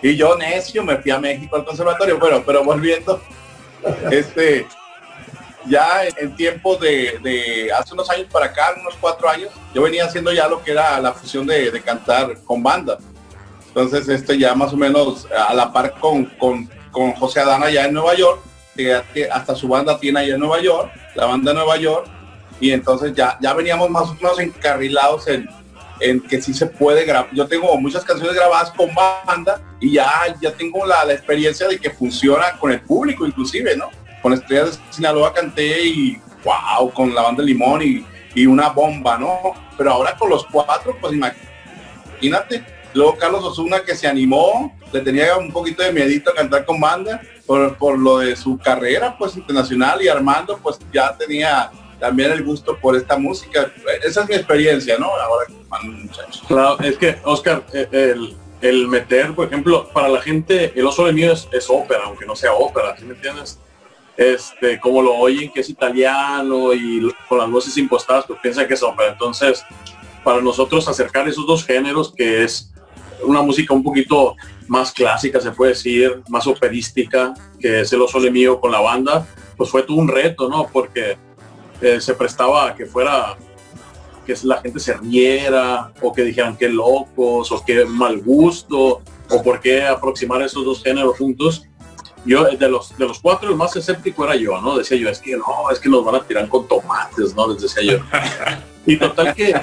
Y 0.00 0.16
yo 0.16 0.34
necio 0.38 0.82
me 0.82 0.96
fui 0.96 1.10
a 1.10 1.18
México 1.18 1.56
al 1.56 1.66
conservatorio. 1.66 2.18
Bueno, 2.18 2.42
pero 2.46 2.64
volviendo, 2.64 3.20
este, 4.10 4.66
ya 5.66 6.04
en 6.16 6.34
tiempo 6.36 6.76
de, 6.76 7.70
hace 7.76 7.94
unos 7.94 8.08
años 8.10 8.26
para 8.30 8.46
acá, 8.46 8.74
unos 8.80 8.94
cuatro 9.00 9.28
años, 9.28 9.50
yo 9.74 9.82
venía 9.82 10.04
haciendo 10.04 10.32
ya 10.32 10.48
lo 10.48 10.62
que 10.62 10.72
era 10.72 11.00
la 11.00 11.12
fusión 11.12 11.46
de, 11.46 11.80
cantar 11.82 12.36
con 12.44 12.62
banda. 12.62 12.98
Entonces, 13.68 14.08
este 14.08 14.36
ya 14.38 14.54
más 14.54 14.72
o 14.72 14.76
menos 14.76 15.28
a 15.30 15.54
la 15.54 15.72
par 15.72 15.94
con, 16.00 16.24
con, 16.26 16.68
con 16.90 17.12
José 17.12 17.40
Adán 17.40 17.62
allá 17.62 17.84
en 17.84 17.94
Nueva 17.94 18.14
York, 18.14 18.40
que 18.74 19.28
hasta 19.30 19.54
su 19.54 19.68
banda 19.68 19.98
tiene 19.98 20.20
allá 20.20 20.34
en 20.34 20.40
Nueva 20.40 20.60
York 20.60 20.90
la 21.14 21.26
banda 21.26 21.50
de 21.50 21.58
Nueva 21.58 21.76
York, 21.76 22.06
y 22.60 22.72
entonces 22.72 23.14
ya, 23.14 23.38
ya 23.40 23.54
veníamos 23.54 23.88
más 23.90 24.08
o 24.08 24.14
menos 24.14 24.38
encarrilados 24.38 25.26
en, 25.28 25.48
en 26.00 26.20
que 26.20 26.40
sí 26.40 26.52
se 26.52 26.66
puede 26.66 27.04
grabar. 27.04 27.30
Yo 27.32 27.46
tengo 27.46 27.76
muchas 27.78 28.04
canciones 28.04 28.34
grabadas 28.34 28.70
con 28.72 28.90
banda 28.94 29.60
y 29.80 29.92
ya, 29.92 30.34
ya 30.40 30.52
tengo 30.52 30.86
la, 30.86 31.10
experiencia 31.12 31.68
de 31.68 31.78
que 31.78 31.90
funciona 31.90 32.58
con 32.58 32.72
el 32.72 32.80
público 32.80 33.26
inclusive, 33.26 33.76
¿no? 33.76 33.90
Con 34.22 34.32
Estrellas 34.32 34.78
de 34.78 34.92
Sinaloa 34.92 35.32
canté 35.32 35.84
y 35.84 36.20
wow, 36.44 36.92
con 36.92 37.14
la 37.14 37.22
banda 37.22 37.42
Limón 37.42 37.82
y, 37.82 38.04
y 38.34 38.46
una 38.46 38.68
bomba, 38.68 39.18
¿no? 39.18 39.38
Pero 39.76 39.92
ahora 39.92 40.16
con 40.16 40.30
los 40.30 40.44
cuatro, 40.46 40.96
pues 41.00 41.14
imagínate. 41.14 42.64
Luego 42.92 43.16
Carlos 43.16 43.44
Osuna 43.44 43.82
que 43.82 43.94
se 43.94 44.08
animó, 44.08 44.76
le 44.92 45.00
tenía 45.00 45.36
un 45.36 45.52
poquito 45.52 45.82
de 45.82 45.92
miedito 45.92 46.30
a 46.30 46.34
cantar 46.34 46.64
con 46.64 46.80
banda 46.80 47.20
por, 47.78 47.98
lo 47.98 48.18
de 48.18 48.36
su 48.36 48.58
carrera 48.58 49.16
pues 49.18 49.36
internacional 49.36 50.00
y 50.02 50.08
Armando 50.08 50.58
pues 50.62 50.78
ya 50.92 51.16
tenía 51.16 51.70
también 51.98 52.30
el 52.30 52.44
gusto 52.44 52.78
por 52.78 52.96
esta 52.96 53.16
música. 53.16 53.72
Esa 54.02 54.22
es 54.22 54.28
mi 54.28 54.34
experiencia, 54.36 54.96
¿no? 54.98 55.06
Ahora 55.06 55.46
muchachos. 55.82 56.42
Claro, 56.46 56.78
es 56.80 56.96
que 56.96 57.18
Oscar, 57.24 57.64
eh, 57.72 58.14
el, 58.60 58.88
meter, 58.88 59.34
por 59.34 59.46
ejemplo, 59.46 59.88
para 59.92 60.08
la 60.08 60.20
gente, 60.20 60.72
el 60.74 60.86
oso 60.86 61.06
de 61.06 61.12
mío 61.12 61.32
es, 61.32 61.70
ópera, 61.70 62.02
aunque 62.04 62.24
no 62.24 62.36
sea 62.36 62.52
ópera, 62.52 62.96
¿sí 62.96 63.04
me 63.04 63.14
entiendes? 63.14 63.58
Este, 64.20 64.78
como 64.78 65.00
lo 65.00 65.14
oyen 65.14 65.50
que 65.50 65.60
es 65.60 65.70
italiano 65.70 66.74
y 66.74 67.10
con 67.26 67.38
las 67.38 67.50
voces 67.50 67.78
impostadas, 67.78 68.26
pues 68.26 68.38
piensan 68.42 68.68
que 68.68 68.74
es 68.74 68.82
ópera. 68.82 69.12
Entonces, 69.12 69.64
para 70.22 70.42
nosotros 70.42 70.86
acercar 70.88 71.26
esos 71.26 71.46
dos 71.46 71.64
géneros, 71.64 72.12
que 72.14 72.44
es 72.44 72.70
una 73.24 73.40
música 73.40 73.72
un 73.72 73.82
poquito 73.82 74.36
más 74.68 74.92
clásica, 74.92 75.40
se 75.40 75.52
puede 75.52 75.72
decir, 75.72 76.22
más 76.28 76.46
operística, 76.46 77.32
que 77.58 77.80
es 77.80 77.94
el 77.94 78.02
oso 78.02 78.20
mío 78.20 78.60
con 78.60 78.72
la 78.72 78.80
banda, 78.80 79.26
pues 79.56 79.70
fue 79.70 79.84
todo 79.84 79.96
un 79.96 80.08
reto, 80.08 80.50
¿no? 80.50 80.68
Porque 80.70 81.16
eh, 81.80 81.98
se 81.98 82.12
prestaba 82.12 82.68
a 82.68 82.74
que 82.74 82.84
fuera, 82.84 83.38
que 84.26 84.34
la 84.42 84.60
gente 84.60 84.80
se 84.80 84.92
riera, 84.98 85.94
o 86.02 86.12
que 86.12 86.24
dijeran 86.24 86.58
qué 86.58 86.68
locos, 86.68 87.50
o 87.50 87.64
qué 87.64 87.86
mal 87.86 88.20
gusto, 88.20 89.00
o 89.30 89.42
por 89.42 89.60
qué 89.60 89.82
aproximar 89.82 90.42
esos 90.42 90.62
dos 90.62 90.82
géneros 90.82 91.16
juntos. 91.16 91.66
Yo, 92.24 92.44
de 92.44 92.68
los, 92.68 92.96
de 92.98 93.06
los 93.06 93.18
cuatro, 93.18 93.48
el 93.48 93.56
más 93.56 93.74
escéptico 93.76 94.24
era 94.24 94.36
yo, 94.36 94.60
¿no? 94.60 94.76
Decía 94.76 94.98
yo, 94.98 95.08
es 95.08 95.20
que 95.20 95.36
no, 95.36 95.70
es 95.72 95.78
que 95.78 95.88
nos 95.88 96.04
van 96.04 96.16
a 96.16 96.22
tirar 96.22 96.48
con 96.48 96.68
tomates, 96.68 97.34
¿no? 97.34 97.48
Les 97.52 97.62
decía 97.62 97.82
yo. 97.82 97.98
y 98.86 98.98
total 98.98 99.34
que 99.34 99.54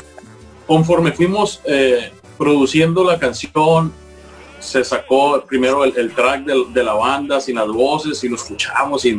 conforme 0.66 1.12
fuimos 1.12 1.62
eh, 1.66 2.12
produciendo 2.38 3.04
la 3.04 3.20
canción, 3.20 3.94
se 4.60 4.84
sacó 4.84 5.44
primero 5.48 5.84
el, 5.84 6.12
track 6.14 6.46
de, 6.46 6.84
la 6.84 6.94
banda 6.94 7.40
sin 7.40 7.56
las 7.56 7.68
voces 7.68 8.24
y 8.24 8.30
lo 8.30 8.36
escuchamos 8.36 9.06
y 9.06 9.10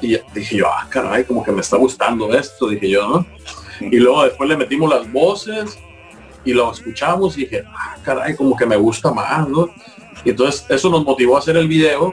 y 0.00 0.18
dije 0.34 0.56
yo, 0.56 0.66
ah, 0.66 0.86
caray, 0.88 1.24
como 1.24 1.44
que 1.44 1.52
me 1.52 1.60
está 1.60 1.76
gustando 1.76 2.32
esto, 2.32 2.68
dije 2.68 2.88
yo, 2.90 3.06
¿no? 3.06 3.26
Y 3.80 3.98
luego 3.98 4.24
después 4.24 4.48
le 4.48 4.56
metimos 4.56 4.88
las 4.90 5.10
voces 5.12 5.78
y 6.44 6.52
lo 6.52 6.70
escuchamos 6.72 7.36
y 7.36 7.42
dije, 7.42 7.64
ah, 7.66 7.96
caray, 8.02 8.36
como 8.36 8.56
que 8.56 8.66
me 8.66 8.76
gusta 8.76 9.12
más, 9.12 9.48
¿no? 9.48 9.68
Y 10.24 10.30
entonces 10.30 10.64
eso 10.68 10.90
nos 10.90 11.04
motivó 11.04 11.36
a 11.36 11.38
hacer 11.38 11.56
el 11.56 11.68
video 11.68 12.12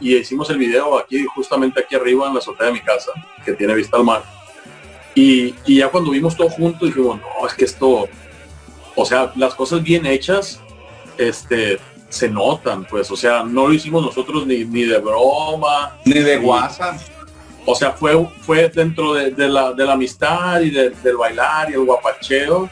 y 0.00 0.16
hicimos 0.16 0.48
el 0.50 0.58
video 0.58 0.98
aquí, 0.98 1.24
justamente 1.34 1.80
aquí 1.80 1.94
arriba 1.94 2.26
en 2.26 2.34
la 2.34 2.40
azotea 2.40 2.66
de 2.66 2.72
mi 2.72 2.80
casa, 2.80 3.12
que 3.44 3.52
tiene 3.52 3.74
vista 3.74 3.96
al 3.96 4.04
mar 4.04 4.22
y, 5.14 5.54
ya 5.66 5.88
cuando 5.88 6.10
vimos 6.10 6.36
todo 6.36 6.48
junto 6.48 6.86
dijimos, 6.86 7.18
no, 7.18 7.46
es 7.46 7.54
que 7.54 7.64
esto, 7.64 8.08
o 8.94 9.04
sea, 9.04 9.32
las 9.36 9.54
cosas 9.54 9.82
bien 9.82 10.06
hechas, 10.06 10.60
este, 11.18 11.78
se 12.08 12.28
notan, 12.28 12.84
pues, 12.84 13.10
o 13.10 13.16
sea, 13.16 13.42
no 13.42 13.68
lo 13.68 13.74
hicimos 13.74 14.04
nosotros 14.04 14.46
ni, 14.46 14.64
ni 14.64 14.84
de 14.84 14.98
broma. 14.98 15.96
Ni 16.04 16.20
de 16.20 16.38
WhatsApp. 16.38 17.00
o 17.66 17.74
sea, 17.74 17.92
fue, 17.92 18.26
fue 18.40 18.68
dentro 18.68 19.14
de, 19.14 19.48
la, 19.48 19.72
de 19.72 19.84
la, 19.84 19.92
amistad 19.92 20.60
y 20.60 20.70
del 20.70 21.16
bailar 21.18 21.70
y 21.70 21.74
el 21.74 21.84
guapacheo, 21.84 22.70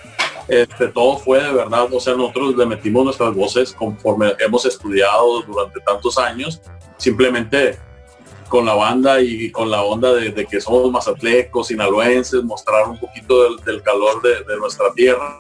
este, 0.48 0.88
todo 0.88 1.18
fue 1.18 1.42
de 1.42 1.52
verdad, 1.52 1.88
o 1.92 2.00
sea, 2.00 2.14
nosotros 2.14 2.56
le 2.56 2.66
metimos 2.66 3.04
nuestras 3.04 3.34
voces 3.34 3.72
conforme 3.72 4.32
hemos 4.38 4.64
estudiado 4.64 5.42
durante 5.42 5.80
tantos 5.80 6.18
años, 6.18 6.60
simplemente 6.96 7.78
con 8.48 8.64
la 8.64 8.74
banda 8.74 9.20
y 9.20 9.50
con 9.50 9.70
la 9.70 9.82
onda 9.82 10.14
de, 10.14 10.46
que 10.46 10.60
somos 10.60 10.90
mazatlecos, 10.90 11.68
sinaloenses, 11.68 12.42
mostrar 12.42 12.88
un 12.88 12.98
poquito 12.98 13.56
del, 13.64 13.82
calor 13.82 14.22
de, 14.22 14.56
nuestra 14.56 14.92
tierra, 14.94 15.38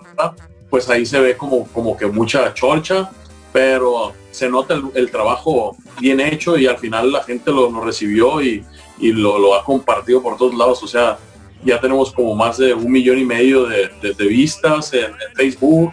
pues 0.68 0.88
ahí 0.90 1.06
se 1.06 1.18
ve 1.18 1.36
como, 1.36 1.66
como 1.68 1.96
que 1.96 2.06
mucha 2.06 2.52
chorcha, 2.52 3.10
pero 3.52 4.12
se 4.30 4.48
nota 4.48 4.80
el, 4.94 5.10
trabajo 5.10 5.74
bien 6.00 6.20
hecho 6.20 6.56
y 6.58 6.66
al 6.66 6.78
final 6.78 7.10
la 7.10 7.24
gente 7.24 7.50
lo, 7.50 7.80
recibió 7.80 8.42
y, 8.42 8.64
lo, 9.00 9.54
ha 9.54 9.64
compartido 9.64 10.22
por 10.22 10.36
todos 10.36 10.54
lados, 10.54 10.82
o 10.82 10.86
sea, 10.86 11.18
ya 11.64 11.80
tenemos 11.80 12.12
como 12.12 12.34
más 12.34 12.58
de 12.58 12.72
un 12.74 12.90
millón 12.90 13.18
y 13.18 13.24
medio 13.24 13.66
de, 13.66 13.90
vistas 14.18 14.92
en, 14.92 15.12
Facebook, 15.34 15.92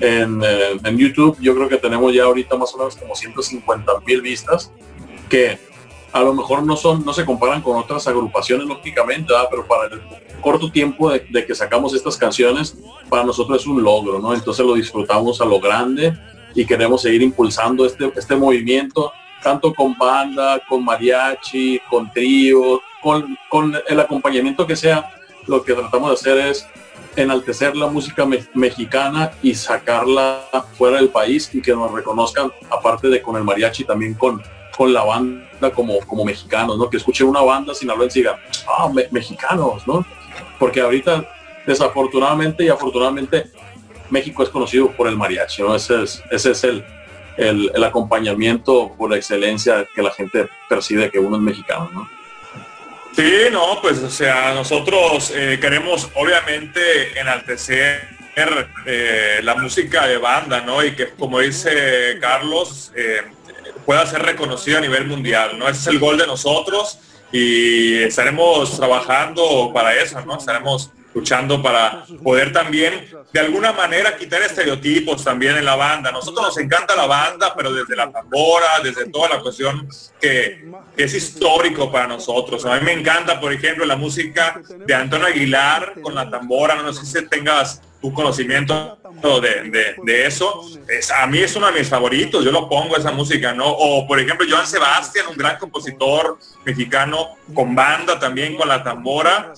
en, 0.00 0.42
eh, 0.42 0.78
en, 0.84 0.98
YouTube, 0.98 1.36
yo 1.40 1.54
creo 1.54 1.68
que 1.68 1.78
tenemos 1.78 2.12
ya 2.12 2.24
ahorita 2.24 2.56
más 2.56 2.74
o 2.74 2.78
menos 2.78 2.96
como 2.96 3.14
150 3.14 3.92
mil 4.06 4.20
vistas, 4.20 4.70
que 5.28 5.58
a 6.12 6.20
lo 6.20 6.32
mejor 6.32 6.64
no 6.64 6.76
son, 6.76 7.04
no 7.04 7.12
se 7.12 7.24
comparan 7.24 7.60
con 7.60 7.76
otras 7.76 8.06
agrupaciones 8.06 8.66
lógicamente, 8.66 9.34
pero 9.50 9.66
para 9.66 9.94
el 9.94 10.00
corto 10.40 10.70
tiempo 10.70 11.10
de, 11.10 11.46
que 11.46 11.54
sacamos 11.54 11.94
estas 11.94 12.16
canciones, 12.16 12.76
para 13.10 13.24
nosotros 13.24 13.60
es 13.60 13.66
un 13.66 13.82
logro, 13.82 14.18
¿no? 14.18 14.32
Entonces 14.32 14.64
lo 14.64 14.74
disfrutamos 14.74 15.40
a 15.40 15.44
lo 15.44 15.60
grande 15.60 16.16
y 16.54 16.64
queremos 16.64 17.02
seguir 17.02 17.22
impulsando 17.22 17.84
este, 17.84 18.10
este 18.16 18.34
movimiento, 18.34 19.12
tanto 19.42 19.74
con 19.74 19.96
banda, 19.98 20.62
con 20.66 20.84
mariachi, 20.84 21.80
con 21.90 22.10
trío, 22.10 22.80
con, 23.48 23.76
el 23.86 24.00
acompañamiento 24.00 24.66
que 24.66 24.74
sea, 24.74 25.14
lo 25.46 25.62
que 25.62 25.74
tratamos 25.74 26.08
de 26.10 26.14
hacer 26.14 26.46
es 26.48 26.66
enaltecer 27.14 27.76
la 27.76 27.86
música 27.86 28.26
mexicana 28.54 29.30
y 29.42 29.54
sacarla 29.54 30.42
fuera 30.76 30.96
del 30.96 31.08
país 31.08 31.48
y 31.54 31.62
que 31.62 31.72
nos 31.72 31.92
reconozcan, 31.92 32.52
aparte 32.68 33.08
de 33.08 33.22
con 33.22 33.36
el 33.36 33.44
mariachi, 33.44 33.84
también 33.84 34.14
con, 34.14 34.42
con 34.76 34.92
la 34.92 35.04
banda 35.04 35.70
como, 35.72 36.00
como 36.00 36.24
mexicanos, 36.24 36.76
¿no? 36.76 36.90
Que 36.90 36.96
escuchen 36.96 37.28
una 37.28 37.42
banda 37.42 37.74
sin 37.74 37.90
hablar 37.90 38.08
y 38.10 38.14
digan, 38.14 38.36
ah, 38.68 38.90
mexicanos, 39.10 39.86
¿no? 39.86 40.04
Porque 40.58 40.80
ahorita, 40.80 41.26
desafortunadamente 41.64 42.64
y 42.64 42.68
afortunadamente, 42.68 43.46
México 44.10 44.42
es 44.42 44.48
conocido 44.48 44.90
por 44.90 45.08
el 45.08 45.16
mariachi, 45.16 45.62
¿no? 45.62 45.74
Ese 45.74 46.02
es, 46.02 46.22
ese 46.30 46.50
es 46.50 46.64
el, 46.64 46.84
el, 47.36 47.84
acompañamiento 47.84 48.92
por 48.98 49.14
excelencia 49.14 49.86
que 49.94 50.02
la 50.02 50.10
gente 50.10 50.48
percibe 50.68 51.10
que 51.10 51.18
uno 51.18 51.36
es 51.36 51.42
mexicano, 51.42 51.88
¿no? 51.94 52.15
Sí, 53.16 53.32
no, 53.50 53.80
pues 53.80 53.98
o 54.00 54.10
sea, 54.10 54.52
nosotros 54.52 55.32
eh, 55.34 55.56
queremos 55.58 56.10
obviamente 56.16 57.18
enaltecer 57.18 58.02
eh, 58.84 59.40
la 59.42 59.54
música 59.54 60.06
de 60.06 60.18
banda, 60.18 60.60
¿no? 60.60 60.84
Y 60.84 60.94
que 60.94 61.08
como 61.08 61.40
dice 61.40 62.18
Carlos, 62.20 62.92
eh, 62.94 63.22
pueda 63.86 64.04
ser 64.04 64.22
reconocido 64.22 64.76
a 64.76 64.80
nivel 64.82 65.06
mundial, 65.06 65.58
¿no? 65.58 65.66
Ese 65.66 65.80
es 65.80 65.86
el 65.86 65.98
gol 65.98 66.18
de 66.18 66.26
nosotros 66.26 66.98
y 67.32 68.02
estaremos 68.02 68.76
trabajando 68.76 69.70
para 69.72 69.94
eso, 69.94 70.20
¿no? 70.26 70.36
Estaremos 70.36 70.90
luchando 71.16 71.62
para 71.62 72.04
poder 72.22 72.52
también 72.52 73.08
de 73.32 73.40
alguna 73.40 73.72
manera 73.72 74.18
quitar 74.18 74.42
estereotipos 74.42 75.24
también 75.24 75.56
en 75.56 75.64
la 75.64 75.74
banda. 75.74 76.12
Nosotros 76.12 76.44
nos 76.48 76.58
encanta 76.58 76.94
la 76.94 77.06
banda, 77.06 77.54
pero 77.56 77.72
desde 77.72 77.96
la 77.96 78.12
tambora, 78.12 78.66
desde 78.84 79.08
toda 79.08 79.30
la 79.30 79.40
cuestión 79.40 79.88
que, 80.20 80.66
es 80.94 81.14
histórico 81.14 81.90
para 81.90 82.06
nosotros. 82.06 82.66
A 82.66 82.74
mí 82.76 82.84
me 82.84 82.92
encanta, 82.92 83.40
por 83.40 83.50
ejemplo, 83.50 83.86
la 83.86 83.96
música 83.96 84.60
de 84.86 84.94
Antonio 84.94 85.26
Aguilar 85.26 85.94
con 86.02 86.14
la 86.14 86.28
tambora. 86.28 86.74
No 86.74 86.92
sé 86.92 87.06
si 87.06 87.26
tengas 87.28 87.80
tu 88.00 88.12
conocimiento 88.12 88.98
de, 89.40 90.26
eso. 90.26 90.62
Es, 90.88 91.10
a 91.10 91.26
mí 91.26 91.38
es 91.38 91.56
uno 91.56 91.66
de 91.66 91.78
mis 91.78 91.88
favoritos, 91.88 92.44
yo 92.44 92.52
lo 92.52 92.68
pongo 92.68 92.96
esa 92.96 93.10
música, 93.10 93.52
¿no? 93.52 93.66
O 93.68 94.06
por 94.06 94.20
ejemplo, 94.20 94.46
Joan 94.48 94.66
Sebastián, 94.66 95.26
un 95.30 95.36
gran 95.36 95.58
compositor 95.58 96.38
mexicano 96.64 97.36
con 97.54 97.74
banda 97.74 98.18
también, 98.18 98.56
con 98.56 98.68
la 98.68 98.82
tambora. 98.82 99.52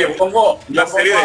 yo 0.00 0.16
pongo 0.16 0.60
la 0.68 0.86
serie 0.86 1.14
de 1.14 1.22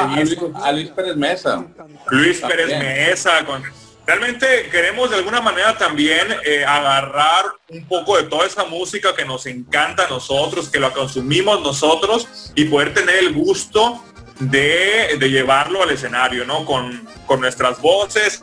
a 0.56 0.72
Luis, 0.72 0.90
Pérez 0.90 1.16
Mesa. 1.16 1.66
Luis 2.10 2.42
Pérez 2.42 2.80
Mesa, 2.80 3.46
con, 3.46 3.64
realmente 4.06 4.70
queremos 4.72 5.10
de 5.10 5.18
alguna 5.18 5.42
manera 5.42 5.78
también 5.78 6.28
eh, 6.46 6.64
agarrar 6.66 7.46
un 7.70 7.86
poco 7.88 8.18
de 8.18 8.24
toda 8.24 8.48
esa 8.48 8.64
música 8.66 9.14
que 9.16 9.26
nos 9.26 9.46
encanta 9.46 10.06
a 10.06 10.10
nosotros, 10.10 10.70
que 10.70 10.80
lo 10.80 10.92
consumimos 10.94 11.62
nosotros 11.62 12.52
y 12.56 12.66
poder 12.66 12.94
tener 12.94 13.16
el 13.16 13.34
gusto 13.34 14.02
de, 14.40 15.18
llevarlo 15.30 15.84
al 15.84 15.92
escenario, 15.92 16.46
¿no? 16.46 16.66
Con, 16.66 17.08
nuestras 17.40 17.82
voces 17.82 18.42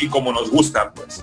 y 0.00 0.08
como 0.08 0.32
nos 0.32 0.50
gusta, 0.50 0.90
pues. 0.94 1.22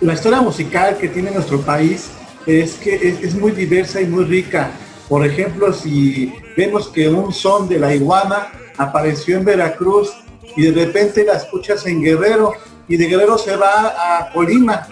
La 0.00 0.12
historia 0.12 0.40
musical 0.42 0.98
que 0.98 1.08
tiene 1.08 1.30
nuestro 1.30 1.60
país 1.62 2.10
es 2.46 2.74
que 2.74 2.94
es, 3.22 3.34
muy 3.34 3.52
diversa 3.52 4.00
y 4.00 4.06
muy 4.06 4.24
rica. 4.24 4.70
Por 5.08 5.24
ejemplo, 5.26 5.72
si 5.72 6.32
vemos 6.56 6.88
que 6.88 7.08
un 7.08 7.32
son 7.32 7.68
de 7.68 7.78
la 7.78 7.94
iguana 7.94 8.52
apareció 8.76 9.38
en 9.38 9.44
Veracruz 9.44 10.10
y 10.56 10.62
de 10.62 10.72
repente 10.72 11.24
la 11.24 11.34
escuchas 11.34 11.86
en 11.86 12.02
Guerrero 12.02 12.52
y 12.86 12.96
de 12.96 13.06
Guerrero 13.06 13.38
se 13.38 13.56
va 13.56 13.94
a 14.18 14.30
Colima. 14.32 14.86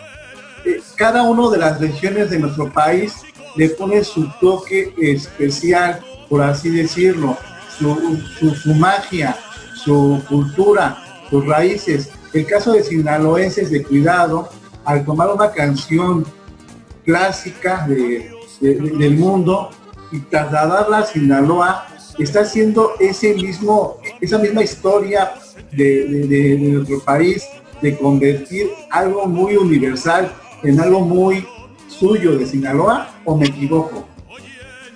Eh, 0.64 0.80
cada 0.96 1.22
una 1.22 1.50
de 1.50 1.58
las 1.58 1.80
regiones 1.80 2.30
de 2.30 2.38
nuestro 2.38 2.72
país 2.72 3.16
le 3.54 3.68
pone 3.70 4.02
su 4.02 4.28
toque 4.40 4.94
especial, 4.98 6.00
por 6.28 6.42
así 6.42 6.70
decirlo 6.70 7.36
su, 7.78 8.74
magia, 8.74 9.36
su 9.74 10.22
cultura, 10.28 10.98
sus 11.30 11.46
raíces. 11.46 12.10
El 12.32 12.46
caso 12.46 12.72
de 12.72 12.82
sinaloenses 12.82 13.70
de 13.70 13.82
cuidado, 13.82 14.48
al 14.84 15.04
tomar 15.04 15.30
una 15.32 15.50
canción 15.52 16.24
clásica 17.04 17.86
del 18.60 19.16
mundo 19.16 19.70
y 20.12 20.20
trasladarla 20.20 20.98
a 20.98 21.06
Sinaloa, 21.06 21.86
está 22.18 22.40
haciendo 22.40 22.92
ese 22.98 23.34
mismo, 23.34 23.98
esa 24.20 24.38
misma 24.38 24.62
historia 24.62 25.32
de, 25.72 26.56
nuestro 26.58 27.00
país, 27.00 27.44
de 27.80 27.96
convertir 27.96 28.68
algo 28.90 29.26
muy 29.26 29.56
universal 29.56 30.32
en 30.64 30.80
algo 30.80 31.00
muy 31.00 31.46
suyo 31.88 32.36
de 32.36 32.46
Sinaloa, 32.46 33.08
o 33.24 33.36
me 33.36 33.46
equivoco. 33.46 34.06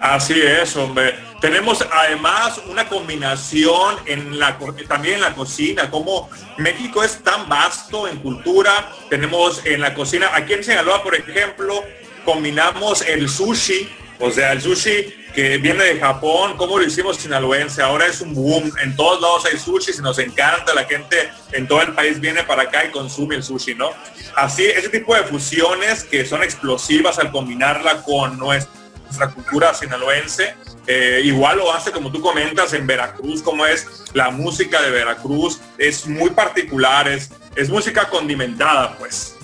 Así 0.00 0.34
es, 0.40 0.76
hombre. 0.76 1.14
Tenemos 1.42 1.84
además 1.90 2.60
una 2.68 2.88
combinación 2.88 3.96
en 4.06 4.38
la, 4.38 4.56
también 4.86 5.16
en 5.16 5.22
la 5.22 5.34
cocina, 5.34 5.90
como 5.90 6.30
México 6.56 7.02
es 7.02 7.18
tan 7.24 7.48
vasto 7.48 8.06
en 8.06 8.18
cultura, 8.18 8.92
tenemos 9.10 9.60
en 9.66 9.80
la 9.80 9.92
cocina, 9.92 10.30
aquí 10.34 10.52
en 10.52 10.62
Sinaloa, 10.62 11.02
por 11.02 11.16
ejemplo, 11.16 11.82
combinamos 12.24 13.02
el 13.02 13.28
sushi, 13.28 13.92
o 14.20 14.30
sea, 14.30 14.52
el 14.52 14.62
sushi 14.62 15.12
que 15.34 15.58
viene 15.58 15.82
de 15.82 15.98
Japón, 15.98 16.56
como 16.56 16.78
lo 16.78 16.84
hicimos 16.84 17.16
sinaloense, 17.16 17.82
ahora 17.82 18.06
es 18.06 18.20
un 18.20 18.34
boom, 18.34 18.70
en 18.80 18.94
todos 18.94 19.20
lados 19.20 19.44
hay 19.46 19.58
sushi, 19.58 19.90
y 19.98 20.00
nos 20.00 20.20
encanta, 20.20 20.72
la 20.74 20.84
gente 20.84 21.28
en 21.50 21.66
todo 21.66 21.82
el 21.82 21.92
país 21.92 22.20
viene 22.20 22.44
para 22.44 22.62
acá 22.62 22.84
y 22.84 22.92
consume 22.92 23.34
el 23.34 23.42
sushi, 23.42 23.74
¿no? 23.74 23.90
Así, 24.36 24.64
ese 24.64 24.90
tipo 24.90 25.12
de 25.16 25.24
fusiones 25.24 26.04
que 26.04 26.24
son 26.24 26.44
explosivas 26.44 27.18
al 27.18 27.32
combinarla 27.32 28.04
con 28.04 28.38
nuestra 28.38 28.81
nuestra 29.12 29.30
cultura 29.30 29.74
sinaloense. 29.74 30.54
Eh, 30.86 31.20
igual 31.24 31.58
lo 31.58 31.72
hace, 31.72 31.92
como 31.92 32.10
tú 32.10 32.20
comentas, 32.20 32.72
en 32.72 32.86
Veracruz, 32.86 33.42
como 33.42 33.66
es 33.66 34.04
la 34.14 34.30
música 34.30 34.80
de 34.82 34.90
Veracruz, 34.90 35.60
es 35.78 36.06
muy 36.06 36.30
particular, 36.30 37.06
es, 37.08 37.30
es 37.54 37.68
música 37.68 38.08
condimentada, 38.08 38.96
pues. 38.98 39.36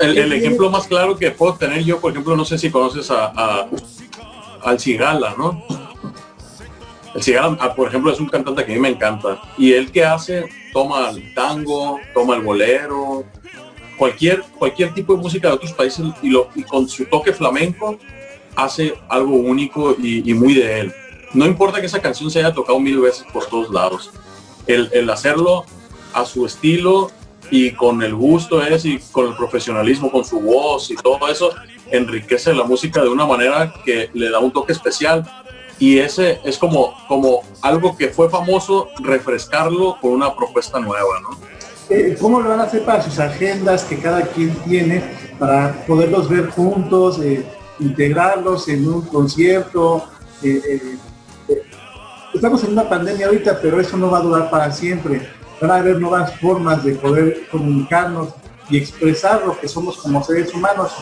El, 0.00 0.32
ejemplo 0.32 0.68
más 0.68 0.88
claro 0.88 1.16
que 1.16 1.30
puedo 1.30 1.54
tener 1.54 1.84
yo, 1.84 2.00
por 2.00 2.10
ejemplo, 2.10 2.34
no 2.34 2.44
sé 2.44 2.58
si 2.58 2.70
conoces 2.70 3.08
a, 3.10 3.68
al 4.62 4.80
Cigala, 4.80 5.34
¿no? 5.38 5.64
El 7.14 7.22
Cigala, 7.22 7.56
ah, 7.60 7.72
por 7.72 7.88
ejemplo, 7.88 8.12
es 8.12 8.18
un 8.18 8.28
cantante 8.28 8.64
que 8.64 8.72
a 8.72 8.74
mí 8.74 8.80
me 8.80 8.88
encanta. 8.88 9.40
Y 9.56 9.72
él 9.72 9.92
que 9.92 10.04
hace, 10.04 10.48
toma 10.72 11.10
el 11.10 11.32
tango, 11.34 12.00
toma 12.12 12.34
el 12.34 12.42
bolero, 12.42 13.24
cualquier, 14.02 14.42
cualquier 14.58 14.92
tipo 14.94 15.14
de 15.14 15.22
música 15.22 15.46
de 15.46 15.54
otros 15.54 15.72
países 15.74 16.04
y, 16.22 16.30
lo, 16.30 16.48
y 16.56 16.64
con 16.64 16.88
su 16.88 17.04
toque 17.04 17.32
flamenco 17.32 18.00
hace 18.56 18.94
algo 19.08 19.36
único 19.36 19.94
y, 19.96 20.34
muy 20.34 20.54
de 20.54 20.80
él. 20.80 20.94
No 21.34 21.46
importa 21.46 21.78
que 21.78 21.86
esa 21.86 22.02
canción 22.02 22.28
se 22.28 22.40
haya 22.40 22.52
tocado 22.52 22.80
mil 22.80 22.98
veces 22.98 23.24
por 23.32 23.46
todos 23.46 23.70
lados. 23.70 24.10
El, 24.66 25.08
hacerlo 25.08 25.64
a 26.14 26.24
su 26.24 26.44
estilo 26.44 27.12
y 27.48 27.70
con 27.70 28.02
el 28.02 28.12
gusto 28.12 28.60
es 28.60 28.84
y 28.84 28.98
con 29.12 29.28
el 29.28 29.36
profesionalismo, 29.36 30.10
con 30.10 30.24
su 30.24 30.40
voz 30.40 30.90
y 30.90 30.96
todo 30.96 31.28
eso, 31.28 31.54
enriquece 31.92 32.52
la 32.54 32.64
música 32.64 33.02
de 33.02 33.08
una 33.08 33.24
manera 33.24 33.72
que 33.84 34.10
le 34.14 34.30
da 34.30 34.40
un 34.40 34.50
toque 34.50 34.72
especial. 34.72 35.24
Y 35.78 36.00
ese 36.00 36.40
es 36.42 36.58
como, 36.58 36.92
como 37.06 37.42
algo 37.60 37.96
que 37.96 38.08
fue 38.08 38.28
famoso, 38.28 38.88
refrescarlo 38.98 39.96
con 40.00 40.10
una 40.10 40.34
propuesta 40.34 40.80
nueva. 40.80 41.20
¿Cómo 42.20 42.40
lo 42.40 42.48
van 42.48 42.60
a 42.60 42.64
hacer 42.64 42.84
para 42.84 43.02
sus 43.02 43.18
agendas 43.18 43.84
que 43.84 43.98
cada 43.98 44.22
quien 44.22 44.54
tiene 44.64 45.02
para 45.38 45.72
poderlos 45.86 46.28
ver 46.28 46.48
juntos? 46.48 47.18
Eh, 47.20 47.44
integrarlos 47.80 48.68
en 48.68 48.88
un 48.88 49.02
concierto. 49.02 50.04
Eh, 50.42 50.96
eh, 51.48 51.62
estamos 52.32 52.62
en 52.64 52.72
una 52.72 52.88
pandemia 52.88 53.26
ahorita, 53.26 53.58
pero 53.60 53.80
eso 53.80 53.96
no 53.96 54.10
va 54.10 54.18
a 54.18 54.22
durar 54.22 54.50
para 54.50 54.70
siempre. 54.70 55.28
Van 55.60 55.70
a 55.70 55.76
haber 55.76 56.00
nuevas 56.00 56.38
formas 56.40 56.84
de 56.84 56.94
poder 56.94 57.48
comunicarnos 57.50 58.28
y 58.70 58.78
expresar 58.78 59.44
lo 59.44 59.58
que 59.58 59.68
somos 59.68 59.98
como 59.98 60.22
seres 60.22 60.54
humanos. 60.54 60.92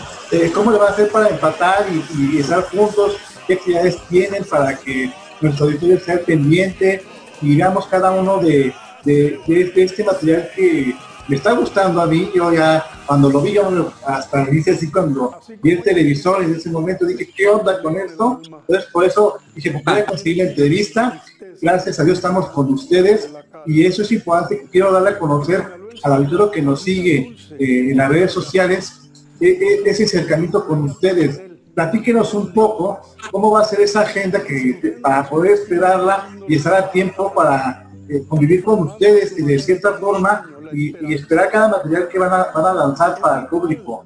¿Cómo 0.54 0.72
le 0.72 0.78
va 0.78 0.88
a 0.88 0.90
hacer 0.90 1.10
para 1.10 1.28
empatar 1.28 1.86
y, 1.90 2.38
estar 2.38 2.62
juntos? 2.70 3.16
¿Qué 3.46 3.54
actividades 3.54 3.98
tienen 4.08 4.44
para 4.44 4.76
que 4.76 5.12
nuestro 5.40 5.66
auditorio 5.66 6.00
sea 6.00 6.20
pendiente 6.20 7.02
y 7.40 7.56
veamos 7.56 7.86
cada 7.86 8.10
uno 8.10 8.38
de, 8.38 8.74
de, 9.04 9.40
este 9.76 10.04
material 10.04 10.50
que 10.54 10.94
me 11.28 11.36
está 11.36 11.52
gustando 11.52 12.00
a 12.00 12.06
mí. 12.06 12.30
Yo 12.34 12.52
ya, 12.52 12.84
cuando 13.06 13.30
lo 13.30 13.40
vi, 13.40 13.52
yo 13.52 13.92
hasta 14.04 14.44
dice 14.46 14.72
así, 14.72 14.90
cuando 14.90 15.38
vi 15.62 15.72
el 15.72 15.82
televisor 15.82 16.42
en 16.42 16.54
ese 16.54 16.70
momento, 16.70 17.06
dije, 17.06 17.30
¿qué 17.36 17.48
onda 17.48 17.80
con 17.82 17.96
esto? 17.96 18.40
Entonces, 18.44 18.90
por 18.92 19.04
eso 19.04 19.38
dije, 19.54 19.70
pues 19.70 19.84
voy 19.84 19.98
a 19.98 20.06
conseguir 20.06 20.44
la 20.44 20.50
entrevista. 20.50 21.22
Gracias 21.62 22.00
a 22.00 22.04
Dios 22.04 22.18
estamos 22.18 22.48
con 22.50 22.72
ustedes 22.72 23.30
y 23.66 23.84
eso 23.84 24.02
es 24.02 24.12
importante. 24.12 24.66
Quiero 24.70 24.92
darle 24.92 25.10
a 25.10 25.18
conocer 25.18 25.64
al 26.02 26.12
auditorio 26.12 26.50
que 26.50 26.62
nos 26.62 26.82
sigue 26.82 27.36
eh, 27.58 27.90
en 27.90 27.96
las 27.96 28.08
redes 28.08 28.32
sociales 28.32 29.10
e, 29.40 29.48
e, 29.48 29.90
ese 29.90 30.04
acercamiento 30.04 30.66
con 30.66 30.84
ustedes. 30.84 31.40
Platíquenos 31.74 32.34
un 32.34 32.52
poco 32.52 33.00
cómo 33.30 33.52
va 33.52 33.60
a 33.60 33.64
ser 33.64 33.80
esa 33.80 34.00
agenda 34.00 34.42
que 34.42 34.98
para 35.00 35.28
poder 35.28 35.52
esperarla 35.52 36.28
y 36.48 36.56
estar 36.56 36.74
a 36.74 36.90
tiempo 36.90 37.32
para 37.32 37.89
convivir 38.28 38.64
con 38.64 38.88
ustedes 38.88 39.36
de 39.36 39.58
cierta 39.58 39.94
forma 39.94 40.50
y, 40.72 41.14
esperar 41.14 41.50
cada 41.50 41.68
material 41.68 42.08
que 42.08 42.18
van 42.18 42.32
a, 42.32 42.46
van 42.54 42.64
a 42.64 42.74
lanzar 42.74 43.20
para 43.20 43.42
el 43.42 43.48
público. 43.48 44.04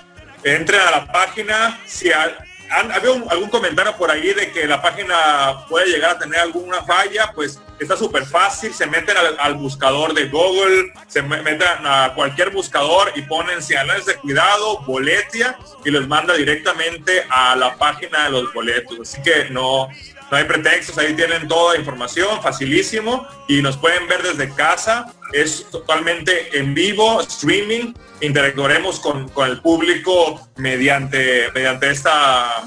entren 0.55 0.81
a 0.81 0.91
la 0.93 1.13
página, 1.13 1.81
si, 1.87 2.13
había 2.13 3.11
algún 3.31 3.49
comentario 3.49 3.97
por 3.97 4.11
ahí 4.11 4.33
de 4.33 4.53
que 4.53 4.67
la 4.67 4.81
página 4.81 5.67
puede 5.69 5.87
llegar 5.87 6.13
a 6.13 6.19
tener 6.19 6.39
alguna 6.39 6.83
falla, 6.83 7.33
pues 7.35 7.61
está 7.81 7.97
súper 7.97 8.25
fácil, 8.25 8.73
se 8.73 8.87
meten 8.87 9.17
al, 9.17 9.55
buscador 9.55 10.15
de 10.15 10.29
Google, 10.29 10.93
se 11.09 11.23
meten 11.23 11.63
a 11.85 12.13
cualquier 12.15 12.51
buscador 12.51 13.13
y 13.17 13.23
ponen 13.23 13.61
si 13.61 13.75
de 13.75 14.15
cuidado, 14.17 14.81
boletia 14.83 15.59
y 15.85 15.91
los 15.91 16.07
manda 16.07 16.35
directamente 16.35 17.25
a 17.29 17.57
la 17.57 17.75
página 17.77 18.25
de 18.25 18.31
los 18.31 18.53
boletos. 18.53 19.01
Así 19.01 19.23
que 19.23 19.51
no, 19.51 19.89
no 20.31 20.37
hay 20.37 20.45
pretextos, 20.45 20.99
ahí 20.99 21.15
tienen 21.15 21.47
toda 21.47 21.75
la 21.75 21.79
información, 21.79 22.43
facilísimo, 22.43 23.27
y 23.49 23.63
nos 23.63 23.77
pueden 23.77 24.09
ver 24.09 24.23
desde 24.23 24.53
casa, 24.55 25.13
es 25.33 25.67
totalmente 25.71 26.59
en 26.59 26.75
vivo, 26.75 27.21
streaming, 27.21 27.95
interactuaremos 28.21 28.99
con, 29.01 29.31
el 29.47 29.61
público 29.61 30.49
mediante, 30.57 31.51
mediante 31.55 31.91
esta 31.91 32.65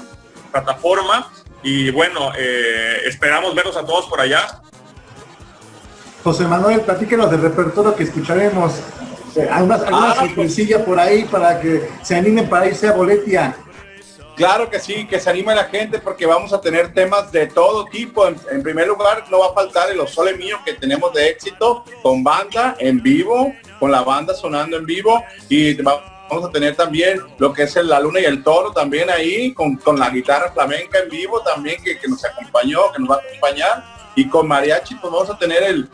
plataforma, 0.50 1.30
y 1.62 1.90
bueno, 1.90 2.32
eh, 2.38 3.02
esperamos 3.04 3.54
verlos 3.54 3.76
a 3.76 3.84
todos 3.84 4.06
por 4.06 4.20
allá. 4.20 4.62
José 6.24 6.44
Manuel, 6.44 6.80
platíquenos 6.80 7.30
del 7.30 7.42
repertorio 7.42 7.94
que 7.94 8.04
escucharemos. 8.04 8.80
Eh, 9.36 9.48
algunas, 9.50 9.82
algunas 9.82 10.18
ah, 10.18 10.84
por 10.84 10.98
ahí 10.98 11.24
para 11.24 11.60
que 11.60 11.88
se 12.02 12.16
animen 12.16 12.48
para 12.48 12.66
irse 12.66 12.88
a 12.88 12.92
Boletia. 12.92 13.56
Claro 14.40 14.70
que 14.70 14.80
sí, 14.80 15.06
que 15.06 15.20
se 15.20 15.28
anime 15.28 15.54
la 15.54 15.64
gente 15.64 15.98
porque 15.98 16.24
vamos 16.24 16.54
a 16.54 16.62
tener 16.62 16.94
temas 16.94 17.30
de 17.30 17.46
todo 17.46 17.84
tipo. 17.84 18.26
En, 18.26 18.62
primer 18.62 18.88
lugar, 18.88 19.24
no 19.30 19.40
va 19.40 19.48
a 19.48 19.52
faltar 19.52 19.90
el 19.90 20.08
Sole 20.08 20.34
Mío 20.34 20.56
que 20.64 20.72
tenemos 20.72 21.12
de 21.12 21.28
éxito 21.28 21.84
con 22.02 22.24
banda 22.24 22.74
en 22.78 23.02
vivo, 23.02 23.52
con 23.78 23.92
la 23.92 24.00
banda 24.00 24.32
sonando 24.32 24.78
en 24.78 24.86
vivo 24.86 25.22
y 25.50 25.74
vamos 25.82 26.48
a 26.48 26.50
tener 26.50 26.74
también 26.74 27.20
lo 27.36 27.52
que 27.52 27.64
es 27.64 27.76
el, 27.76 27.90
la 27.90 28.00
luna 28.00 28.18
y 28.18 28.24
el 28.24 28.42
toro 28.42 28.72
también 28.72 29.10
ahí 29.10 29.52
con, 29.52 29.78
la 29.98 30.08
guitarra 30.08 30.50
flamenca 30.50 31.00
en 31.00 31.10
vivo 31.10 31.42
también 31.42 31.76
que, 31.84 31.98
nos 32.08 32.24
acompañó, 32.24 32.90
que 32.92 32.98
nos 32.98 33.10
va 33.10 33.16
a 33.16 33.18
acompañar 33.18 33.84
y 34.16 34.26
con 34.26 34.48
mariachi 34.48 34.94
pues 34.94 35.12
vamos 35.12 35.28
a 35.28 35.36
tener 35.36 35.62
el, 35.64 35.86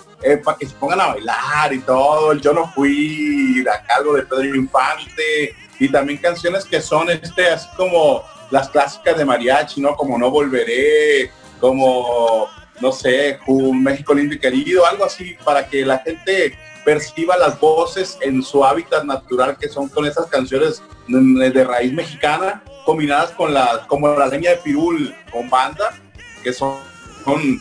para 0.45 0.57
que 0.57 0.67
se 0.67 0.75
pongan 0.77 1.01
a 1.01 1.07
bailar 1.09 1.73
y 1.73 1.81
todo, 1.81 2.31
el 2.31 2.41
yo 2.41 2.53
no 2.53 2.73
fui, 2.73 3.65
a 3.69 3.83
cargo 3.83 4.15
de 4.15 4.23
Pedro 4.23 4.55
Infante 4.55 5.57
y 5.81 5.89
también 5.89 6.21
canciones 6.21 6.65
que 6.65 6.81
son 6.81 7.11
este 7.11 7.49
así 7.49 7.69
como 7.77 8.23
las 8.51 8.69
clásicas 8.71 9.17
de 9.17 9.25
mariachi, 9.25 9.81
¿no? 9.81 9.97
Como 9.97 10.19
No 10.19 10.31
Volveré, 10.31 11.31
como, 11.61 12.49
no 12.81 12.93
sé, 12.93 13.39
un 13.47 13.83
México 13.83 14.15
lindo 14.15 14.35
y 14.35 14.39
querido, 14.39 14.87
algo 14.87 15.05
así, 15.05 15.37
para 15.45 15.67
que 15.67 15.85
la 15.85 15.99
gente 15.99 16.57
perciba 16.85 17.37
las 17.37 17.59
voces 17.59 18.17
en 18.21 18.43
su 18.43 18.65
hábitat 18.65 19.05
natural, 19.05 19.57
que 19.59 19.69
son 19.69 19.89
con 19.89 20.07
esas 20.07 20.27
canciones 20.27 20.83
de 21.09 21.65
raíz 21.65 21.93
mexicana, 21.93 22.63
combinadas 22.85 23.33
con 23.33 23.53
la, 23.53 23.85
como 23.89 24.09
la 24.09 24.29
leña 24.29 24.51
de 24.51 24.57
pirul 24.59 25.15
con 25.33 25.51
banda, 25.51 25.95
que 26.43 26.53
son, 26.53 26.79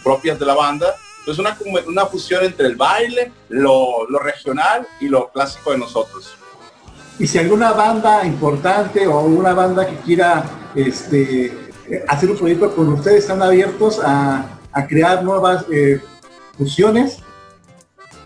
propias 0.04 0.38
de 0.38 0.46
la 0.46 0.54
banda. 0.54 0.96
Entonces 1.20 1.40
una, 1.40 1.58
una 1.88 2.06
fusión 2.06 2.46
entre 2.46 2.68
el 2.68 2.76
baile, 2.76 3.32
lo 3.50 4.06
regional 4.20 4.88
y 5.02 5.08
lo 5.08 5.32
clásico 5.32 5.72
de 5.72 5.80
nosotros. 5.80 6.38
Y 7.18 7.28
si 7.28 7.38
alguna 7.40 7.72
banda 7.72 8.26
importante 8.26 9.08
o 9.08 9.22
una 9.22 9.54
banda 9.54 9.88
que 9.88 9.96
quiera 9.98 10.44
este, 10.76 11.54
hacer 12.08 12.30
un 12.30 12.38
proyecto 12.38 12.76
con 12.76 12.90
ustedes, 12.94 13.20
están 13.20 13.42
abiertos 13.42 14.02
a, 14.04 14.52
crear 14.90 15.24
nuevas 15.24 15.66
eh, 15.72 16.02
fusiones. 16.58 17.20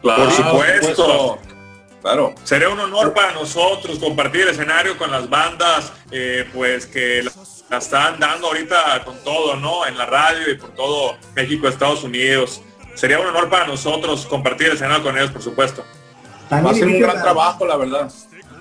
Claro, 0.02 0.24
por 0.24 0.32
supuesto. 0.32 1.40
Claro. 2.02 2.34
Sería 2.44 2.70
un 2.70 2.80
honor 2.80 3.14
para 3.14 3.34
nosotros 3.34 4.00
compartir 4.00 4.42
el 4.42 4.50
escenario 4.50 4.98
con 4.98 5.12
las 5.12 5.30
bandas, 5.30 5.94
eh, 6.10 6.50
pues 6.52 6.88
que 6.88 7.22
la 7.70 7.78
están 7.78 8.20
dando 8.20 8.48
ahorita 8.48 9.04
con 9.06 9.18
todo, 9.24 9.58
¿no? 9.58 9.86
En 9.86 9.98
la 9.98 10.08
radio 10.08 10.50
y 10.50 10.58
por 10.58 10.72
todo 10.72 11.18
México, 11.36 11.68
Estados 11.68 12.04
Unidos. 12.04 12.64
Sería 12.96 13.20
un 13.20 13.28
honor 13.28 13.50
para 13.50 13.68
nosotros 13.68 14.26
compartir 14.26 14.68
el 14.68 14.74
escenario 14.74 15.04
con 15.04 15.16
ellos, 15.16 15.30
por 15.30 15.44
supuesto. 15.44 15.84
Va 16.52 16.72
a 16.72 16.74
ser 16.74 16.88
un 16.88 17.00
gran 17.00 17.22
trabajo, 17.22 17.68
la 17.68 17.78
verdad 17.78 18.12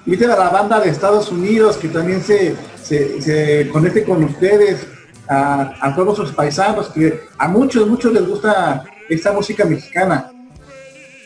inviten 0.08 0.30
a 0.30 0.36
la 0.36 0.48
banda 0.48 0.80
de 0.80 0.88
Estados 0.88 1.30
Unidos 1.30 1.76
que 1.76 1.88
también 1.88 2.22
se, 2.22 2.56
se, 2.82 3.68
conecte 3.68 4.04
con 4.04 4.24
ustedes, 4.24 4.86
a, 5.28 5.92
todos 5.94 6.16
sus 6.16 6.32
paisanos, 6.32 6.88
que 6.88 7.24
a 7.36 7.46
muchos, 7.46 7.86
muchos 7.86 8.14
les 8.14 8.26
gusta 8.26 8.84
esta 9.10 9.32
música 9.32 9.66
mexicana. 9.66 10.32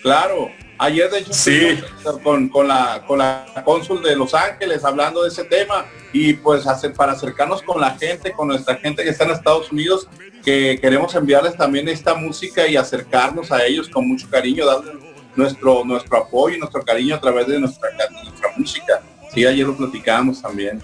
Claro, 0.03 0.51
ayer 0.79 1.09
de 1.09 1.18
hecho 1.21 1.33
sí. 1.33 1.79
con, 2.25 2.49
con, 2.49 2.66
la, 2.66 3.05
con 3.07 3.18
la 3.21 3.47
cónsul 3.64 4.03
de 4.03 4.16
Los 4.16 4.35
Ángeles 4.35 4.85
hablando 4.85 5.23
de 5.23 5.29
ese 5.29 5.45
tema 5.45 5.85
y 6.12 6.33
pues 6.33 6.66
hacer, 6.66 6.92
para 6.92 7.12
acercarnos 7.12 7.62
con 7.62 7.81
la 7.81 7.92
gente, 7.92 8.33
con 8.33 8.49
nuestra 8.49 8.75
gente 8.75 9.05
que 9.05 9.11
está 9.11 9.23
en 9.23 9.31
Estados 9.31 9.71
Unidos, 9.71 10.09
que 10.45 10.81
queremos 10.81 11.14
enviarles 11.14 11.57
también 11.57 11.88
esta 11.88 12.14
música 12.14 12.66
y 12.66 12.77
acercarnos 12.77 13.53
a 13.53 13.64
ellos 13.64 13.88
con 13.88 14.09
mucho 14.09 14.29
cariño, 14.29 14.66
darles 14.66 14.97
nuestro, 15.37 15.85
nuestro 15.85 16.18
apoyo 16.18 16.57
y 16.57 16.59
nuestro 16.59 16.83
cariño 16.83 17.14
a 17.14 17.21
través 17.21 17.47
de 17.47 17.59
nuestra, 17.59 17.88
nuestra 18.11 18.21
música. 18.56 19.02
Sí, 19.32 19.46
ayer 19.46 19.66
lo 19.66 19.76
platicamos 19.76 20.42
también. 20.42 20.80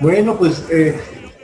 Bueno, 0.00 0.36
pues 0.36 0.64
eh, 0.70 0.98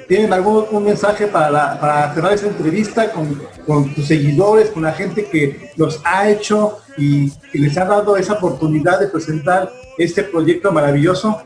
¿tienen 0.08 0.32
algún 0.32 0.64
un 0.70 0.84
mensaje 0.84 1.26
para, 1.26 1.78
para 1.78 2.14
cerrar 2.14 2.32
esa 2.32 2.46
entrevista 2.48 3.12
con, 3.12 3.40
con, 3.66 3.94
tus 3.94 4.06
seguidores, 4.06 4.70
con 4.70 4.82
la 4.82 4.92
gente 4.92 5.26
que 5.26 5.70
los 5.76 6.00
ha 6.04 6.28
hecho 6.28 6.78
y 6.96 7.30
que 7.52 7.58
les 7.58 7.76
ha 7.76 7.84
dado 7.84 8.16
esa 8.16 8.34
oportunidad 8.34 8.98
de 8.98 9.08
presentar 9.08 9.70
este 9.98 10.22
proyecto 10.22 10.72
maravilloso? 10.72 11.42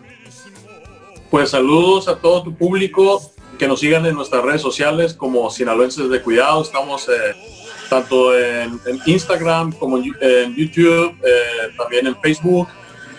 Pues 1.30 1.50
saludos 1.50 2.08
a 2.08 2.16
todo 2.16 2.42
tu 2.42 2.54
público, 2.54 3.20
que 3.58 3.68
nos 3.68 3.80
sigan 3.80 4.06
en 4.06 4.14
nuestras 4.14 4.42
redes 4.42 4.62
sociales 4.62 5.12
como 5.12 5.50
Sinaloenses 5.50 6.08
de 6.08 6.22
Cuidado. 6.22 6.62
Estamos 6.62 7.08
eh, 7.08 7.36
tanto 7.90 8.36
en, 8.36 8.80
Instagram 9.04 9.72
como 9.72 9.98
en, 9.98 10.54
YouTube, 10.56 11.14
eh, 11.22 11.72
también 11.76 12.06
en 12.06 12.16
Facebook 12.20 12.68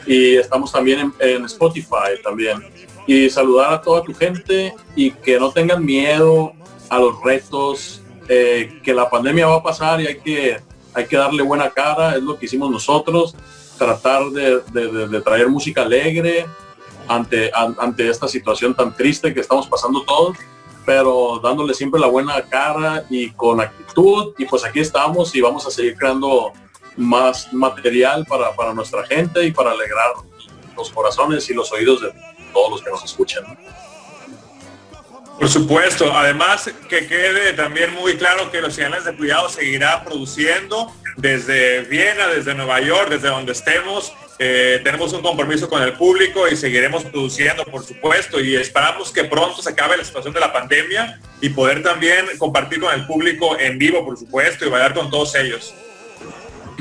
y 0.05 0.35
estamos 0.35 0.71
también 0.71 1.13
en, 1.19 1.45
Spotify 1.45 2.21
también. 2.23 2.63
Y 3.07 3.29
saludar 3.29 3.73
a 3.73 3.81
toda 3.81 4.03
tu 4.03 4.13
gente 4.13 4.73
y 4.95 5.11
que 5.11 5.39
no 5.39 5.51
tengan 5.51 5.83
miedo 5.83 6.53
a 6.89 6.99
los 6.99 7.21
retos, 7.23 8.01
eh, 8.27 8.79
que 8.83 8.93
la 8.93 9.09
pandemia 9.09 9.47
va 9.47 9.55
a 9.55 9.63
pasar 9.63 10.01
y 10.01 10.07
hay 10.07 10.19
que, 10.19 10.57
hay 10.93 11.05
que 11.05 11.17
darle 11.17 11.43
buena 11.43 11.69
cara, 11.69 12.15
es 12.15 12.23
lo 12.23 12.37
que 12.37 12.45
hicimos 12.45 12.69
nosotros, 12.69 13.35
tratar 13.77 14.29
de, 14.29 14.59
de 14.61 15.21
traer 15.21 15.49
música 15.49 15.81
alegre 15.81 16.45
ante, 17.07 17.51
ante 17.53 18.09
esta 18.09 18.27
situación 18.27 18.75
tan 18.75 18.95
triste 18.95 19.33
que 19.33 19.39
estamos 19.39 19.67
pasando 19.67 20.03
todos 20.03 20.37
pero 20.85 21.39
dándole 21.43 21.73
siempre 21.73 21.99
la 21.99 22.07
buena 22.07 22.41
cara 22.41 23.05
y 23.09 23.29
con 23.31 23.61
actitud. 23.61 24.33
Y 24.37 24.45
pues 24.45 24.65
aquí 24.65 24.79
estamos 24.79 25.33
y 25.35 25.41
vamos 25.41 25.65
a 25.67 25.71
seguir 25.71 25.95
creando 25.95 26.51
más 26.97 27.51
material 27.53 28.25
para, 28.25 28.55
para 28.55 28.73
nuestra 28.73 29.05
gente 29.05 29.43
y 29.43 29.51
para 29.51 29.71
alegrar 29.71 30.11
los 30.75 30.89
corazones 30.89 31.49
y 31.49 31.53
los 31.53 31.71
oídos 31.71 32.01
de 32.01 32.13
todos 32.53 32.71
los 32.71 32.81
que 32.83 32.89
nos 32.89 33.03
escuchan. 33.03 33.43
Por 35.39 35.49
supuesto, 35.49 36.11
además 36.13 36.71
que 36.87 37.07
quede 37.07 37.53
también 37.53 37.93
muy 37.95 38.15
claro 38.15 38.51
que 38.51 38.61
los 38.61 38.75
señales 38.75 39.05
de 39.05 39.15
cuidado 39.15 39.49
seguirá 39.49 40.03
produciendo 40.03 40.93
desde 41.17 41.81
Viena, 41.81 42.27
desde 42.27 42.53
Nueva 42.53 42.79
York, 42.81 43.09
desde 43.09 43.29
donde 43.29 43.53
estemos 43.53 44.13
eh, 44.43 44.81
tenemos 44.83 45.13
un 45.13 45.21
compromiso 45.21 45.69
con 45.69 45.83
el 45.83 45.93
público 45.93 46.47
y 46.47 46.55
seguiremos 46.55 47.03
produciendo, 47.03 47.63
por 47.63 47.83
supuesto, 47.83 48.39
y 48.39 48.55
esperamos 48.55 49.11
que 49.11 49.25
pronto 49.25 49.61
se 49.61 49.69
acabe 49.69 49.97
la 49.97 50.03
situación 50.03 50.33
de 50.33 50.39
la 50.39 50.51
pandemia 50.51 51.19
y 51.41 51.49
poder 51.49 51.83
también 51.83 52.25
compartir 52.39 52.79
con 52.79 52.91
el 52.91 53.05
público 53.05 53.55
en 53.59 53.77
vivo, 53.77 54.03
por 54.03 54.17
supuesto, 54.17 54.65
y 54.65 54.69
bailar 54.69 54.95
con 54.95 55.11
todos 55.11 55.35
ellos. 55.35 55.75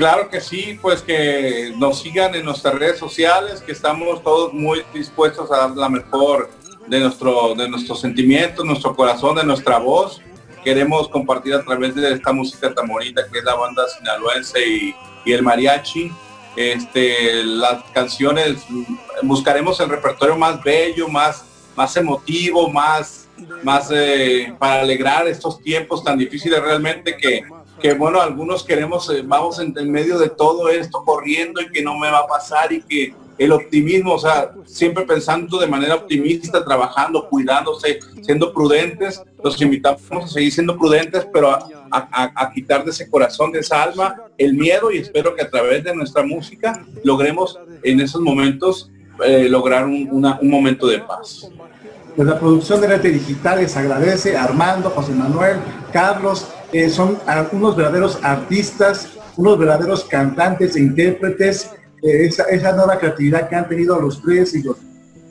Claro 0.01 0.31
que 0.31 0.41
sí, 0.41 0.79
pues 0.81 1.03
que 1.03 1.75
nos 1.77 1.99
sigan 1.99 2.33
en 2.33 2.43
nuestras 2.43 2.73
redes 2.73 2.97
sociales, 2.97 3.61
que 3.61 3.71
estamos 3.71 4.23
todos 4.23 4.51
muy 4.51 4.83
dispuestos 4.95 5.51
a 5.51 5.57
dar 5.57 5.77
la 5.77 5.89
mejor 5.89 6.49
de 6.87 7.01
nuestro, 7.01 7.53
de 7.53 7.69
nuestros 7.69 8.01
sentimientos, 8.01 8.65
nuestro 8.65 8.95
corazón, 8.95 9.35
de 9.35 9.43
nuestra 9.43 9.77
voz. 9.77 10.19
Queremos 10.63 11.07
compartir 11.07 11.53
a 11.53 11.63
través 11.63 11.93
de 11.93 12.13
esta 12.13 12.33
música 12.33 12.73
tan 12.73 12.87
bonita 12.87 13.21
que 13.31 13.37
es 13.37 13.43
la 13.43 13.53
banda 13.53 13.87
sinaloense 13.89 14.67
y, 14.67 14.95
el 15.27 15.43
mariachi 15.43 16.11
este, 16.55 17.43
las 17.43 17.83
canciones, 17.93 18.65
buscaremos 19.21 19.79
el 19.81 19.89
repertorio 19.89 20.35
más 20.35 20.63
bello, 20.63 21.09
más, 21.09 21.45
más 21.75 21.95
emotivo, 21.95 22.71
más, 22.71 23.29
más 23.61 23.91
eh, 23.93 24.51
para 24.57 24.81
alegrar 24.81 25.27
estos 25.27 25.61
tiempos 25.61 26.03
tan 26.03 26.17
difíciles 26.17 26.59
realmente 26.59 27.15
que, 27.15 27.43
que 27.81 27.93
bueno, 27.93 28.21
algunos 28.21 28.63
queremos, 28.63 29.09
eh, 29.09 29.23
vamos 29.25 29.59
en, 29.59 29.73
medio 29.91 30.19
de 30.19 30.29
todo 30.29 30.69
esto 30.69 31.03
corriendo 31.03 31.61
y 31.61 31.69
que 31.69 31.81
no 31.81 31.97
me 31.97 32.09
va 32.11 32.19
a 32.19 32.27
pasar 32.27 32.71
y 32.71 32.81
que 32.81 33.13
el 33.37 33.51
optimismo, 33.51 34.13
o 34.13 34.19
sea, 34.19 34.51
siempre 34.65 35.03
pensando 35.03 35.57
de 35.59 35.65
manera 35.65 35.95
optimista, 35.95 36.63
trabajando, 36.63 37.27
cuidándose, 37.27 37.99
siendo 38.21 38.53
prudentes, 38.53 39.23
los 39.43 39.59
invitamos 39.59 40.25
a 40.25 40.27
seguir 40.27 40.53
siendo 40.53 40.77
prudentes, 40.77 41.27
pero 41.33 41.51
a, 41.51 42.51
quitar 42.53 42.85
de 42.85 42.91
ese 42.91 43.09
corazón, 43.09 43.51
de 43.51 43.59
esa 43.59 43.81
alma, 43.81 44.15
el 44.37 44.53
miedo 44.53 44.91
y 44.91 44.99
espero 44.99 45.35
que 45.35 45.41
a 45.41 45.49
través 45.49 45.83
de 45.83 45.95
nuestra 45.95 46.23
música 46.23 46.85
logremos 47.03 47.59
en 47.83 47.99
esos 47.99 48.21
momentos 48.21 48.91
eh, 49.25 49.49
lograr 49.49 49.85
un, 49.85 50.21
momento 50.43 50.85
de 50.85 50.99
paz. 50.99 51.49
Pues 52.15 52.27
la 52.27 52.39
producción 52.39 52.81
de 52.81 52.87
Arte 52.87 53.09
Digital 53.09 53.59
les 53.59 53.75
agradece 53.75 54.37
Armando, 54.37 54.89
José 54.91 55.13
Manuel, 55.13 55.57
Carlos, 55.91 56.47
eh, 56.73 56.89
son 56.89 57.17
unos 57.51 57.75
verdaderos 57.75 58.19
artistas, 58.23 59.09
unos 59.37 59.57
verdaderos 59.57 60.05
cantantes 60.05 60.75
e 60.75 60.79
intérpretes 60.81 61.71
esa, 62.01 62.43
esa 62.43 62.71
nueva 62.73 62.97
creatividad 62.97 63.47
que 63.47 63.55
han 63.55 63.69
tenido 63.69 63.99
los 63.99 64.21
tres 64.21 64.55
y 64.55 64.63
los 64.63 64.77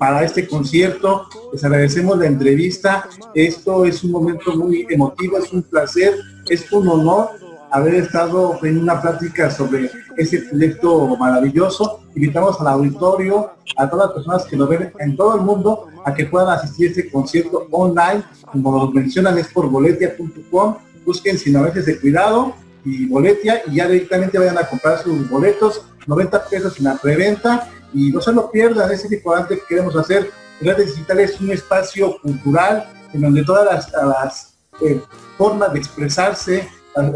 para 0.00 0.24
este 0.24 0.48
concierto. 0.48 1.26
Les 1.53 1.62
agradecemos 1.62 2.18
la 2.18 2.26
entrevista. 2.26 3.07
Esto 3.35 3.85
es 3.85 4.03
un 4.03 4.12
momento 4.12 4.57
muy 4.57 4.87
emotivo, 4.88 5.37
es 5.37 5.53
un 5.53 5.62
placer, 5.62 6.14
es 6.48 6.72
un 6.72 6.88
honor 6.88 7.29
haber 7.70 7.94
estado 7.96 8.59
en 8.62 8.79
una 8.79 9.00
plática 9.00 9.50
sobre 9.50 9.90
ese 10.16 10.38
proyecto 10.38 11.16
maravilloso. 11.18 12.00
Invitamos 12.14 12.59
al 12.61 12.68
auditorio, 12.68 13.50
a 13.76 13.90
todas 13.90 14.07
las 14.07 14.14
personas 14.14 14.44
que 14.46 14.57
lo 14.57 14.66
ven 14.66 14.90
en 14.98 15.16
todo 15.16 15.37
el 15.37 15.42
mundo, 15.42 15.87
a 16.05 16.14
que 16.14 16.24
puedan 16.24 16.48
asistir 16.48 16.88
a 16.88 16.90
este 16.90 17.11
concierto 17.11 17.68
online. 17.70 18.24
Como 18.50 18.72
nos 18.72 18.94
mencionan, 18.94 19.37
es 19.37 19.48
por 19.48 19.68
boletia.com. 19.68 20.76
Busquen 21.11 21.37
sin 21.37 21.61
veces 21.61 21.87
de 21.87 21.99
cuidado 21.99 22.55
y 22.85 23.07
boletia 23.07 23.62
y 23.66 23.75
ya 23.75 23.88
directamente 23.88 24.38
vayan 24.38 24.59
a 24.59 24.68
comprar 24.68 25.03
sus 25.03 25.29
boletos 25.29 25.83
90 26.07 26.44
pesos 26.44 26.79
en 26.79 26.85
la 26.85 26.94
preventa 26.99 27.68
y 27.92 28.12
no 28.12 28.20
se 28.20 28.33
lo 28.33 28.49
pierdan, 28.49 28.88
de 28.88 28.94
arte 29.37 29.57
que 29.57 29.64
queremos 29.68 29.96
hacer. 29.96 30.31
Redes 30.61 30.94
Digital 30.94 31.18
es 31.18 31.40
un 31.40 31.51
espacio 31.51 32.16
cultural 32.23 32.88
en 33.12 33.23
donde 33.23 33.42
todas 33.42 33.90
las, 33.92 34.55
eh, 34.83 35.01
formas 35.37 35.73
de 35.73 35.81
expresarse, 35.81 36.68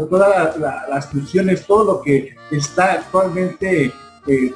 todas 0.09 0.57
las 0.89 1.05
funciones, 1.09 1.65
todo 1.65 1.85
lo 1.85 2.01
que 2.01 2.35
está 2.51 2.95
actualmente 2.95 3.93
eh, 4.27 4.53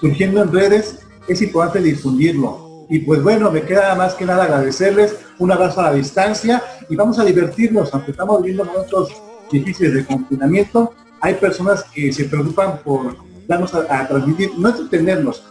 surgiendo 0.00 0.42
en 0.42 0.52
redes, 0.52 0.98
es 1.28 1.40
importante 1.40 1.78
difundirlo. 1.78 2.86
Y 2.90 2.98
pues 2.98 3.22
bueno, 3.22 3.52
me 3.52 3.62
queda 3.62 3.94
más 3.94 4.14
que 4.14 4.24
nada 4.24 4.42
agradecerles, 4.42 5.14
un 5.40 5.50
abrazo 5.50 5.80
a 5.80 5.84
la 5.84 5.94
distancia 5.94 6.62
y 6.88 6.94
vamos 6.94 7.18
a 7.18 7.24
divertirnos, 7.24 7.92
aunque 7.92 8.12
estamos 8.12 8.40
viviendo 8.42 8.64
momentos 8.64 9.10
difíciles 9.50 9.94
de 9.94 10.04
confinamiento, 10.04 10.92
hay 11.20 11.34
personas 11.34 11.82
que 11.84 12.12
se 12.12 12.26
preocupan 12.26 12.78
por 12.84 13.16
darnos 13.48 13.74
a, 13.74 14.06
transmitir, 14.06 14.52
no 14.56 14.68
entretenernos, 14.68 15.42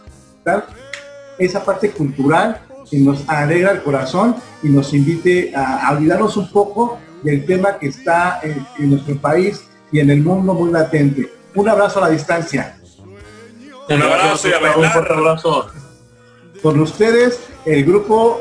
dar 0.44 0.66
esa 1.38 1.62
parte 1.62 1.90
cultural 1.90 2.62
que 2.88 2.98
nos 2.98 3.28
alegra 3.28 3.72
el 3.72 3.82
corazón 3.82 4.36
y 4.62 4.68
nos 4.68 4.94
invite 4.94 5.52
a, 5.54 5.90
olvidarnos 5.92 6.36
un 6.36 6.50
poco 6.50 6.98
del 7.22 7.44
tema 7.44 7.76
que 7.76 7.88
está 7.88 8.40
en, 8.42 8.90
nuestro 8.90 9.16
país 9.16 9.68
y 9.92 9.98
en 9.98 10.10
el 10.10 10.22
mundo 10.22 10.54
muy 10.54 10.70
latente. 10.70 11.32
Un 11.54 11.68
abrazo 11.68 11.98
a 11.98 12.08
la 12.08 12.10
distancia. 12.10 12.78
Un 13.88 14.02
abrazo 14.02 14.48
y 14.48 14.52
a 14.52 14.76
un 14.76 14.84
fuerte 14.84 15.12
abrazo. 15.12 15.68
Con 16.62 16.78
ustedes, 16.80 17.40
el 17.64 17.84
grupo 17.84 18.40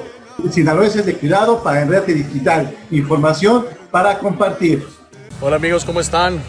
Sinaloenses 0.52 1.06
de 1.06 1.15
Cuidado 1.15 1.62
para 1.63 1.82
Enredate 1.82 2.13
Digital. 2.13 2.75
Información 2.91 3.65
para 3.91 4.17
compartir. 4.19 4.86
Hola 5.41 5.58
amigos, 5.58 5.86
¿cómo 5.86 5.99
están? 5.99 6.39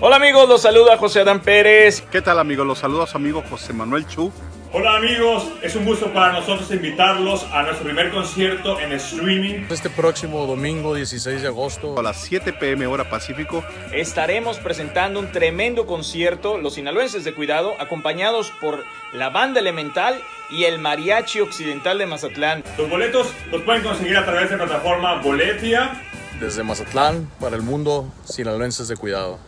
Hola 0.00 0.16
amigos, 0.16 0.48
los 0.48 0.62
saluda 0.62 0.96
José 0.96 1.20
Adán 1.20 1.40
Pérez. 1.40 2.02
¿Qué 2.10 2.20
tal 2.20 2.38
amigos? 2.38 2.66
Los 2.66 2.80
saluda 2.80 3.06
su 3.06 3.16
amigo 3.16 3.42
José 3.48 3.72
Manuel 3.72 4.06
Chu. 4.06 4.32
Hola 4.74 4.96
amigos, 4.96 5.46
es 5.62 5.76
un 5.76 5.84
gusto 5.84 6.10
para 6.14 6.32
nosotros 6.32 6.70
invitarlos 6.72 7.44
a 7.52 7.62
nuestro 7.62 7.84
primer 7.84 8.10
concierto 8.10 8.80
en 8.80 8.92
streaming. 8.92 9.66
Este 9.68 9.90
próximo 9.90 10.46
domingo 10.46 10.94
16 10.94 11.42
de 11.42 11.48
agosto 11.48 11.98
a 11.98 12.02
las 12.02 12.22
7 12.22 12.54
pm 12.54 12.86
hora 12.86 13.08
Pacífico 13.10 13.62
estaremos 13.92 14.58
presentando 14.58 15.20
un 15.20 15.30
tremendo 15.30 15.84
concierto, 15.84 16.56
los 16.56 16.74
sinaloenses 16.74 17.22
de 17.22 17.34
cuidado, 17.34 17.74
acompañados 17.78 18.50
por 18.62 18.82
la 19.12 19.28
banda 19.28 19.60
elemental 19.60 20.22
y 20.52 20.64
el 20.64 20.78
mariachi 20.78 21.40
occidental 21.40 21.98
de 21.98 22.06
Mazatlán. 22.06 22.62
Los 22.76 22.90
boletos 22.90 23.28
los 23.50 23.62
pueden 23.62 23.82
conseguir 23.82 24.18
a 24.18 24.24
través 24.24 24.50
de 24.50 24.58
la 24.58 24.66
plataforma 24.66 25.20
Boletia. 25.22 26.02
Desde 26.38 26.62
Mazatlán 26.62 27.30
para 27.40 27.56
el 27.56 27.62
mundo, 27.62 28.12
sinaloenses 28.24 28.88
de 28.88 28.96
cuidado. 28.96 29.38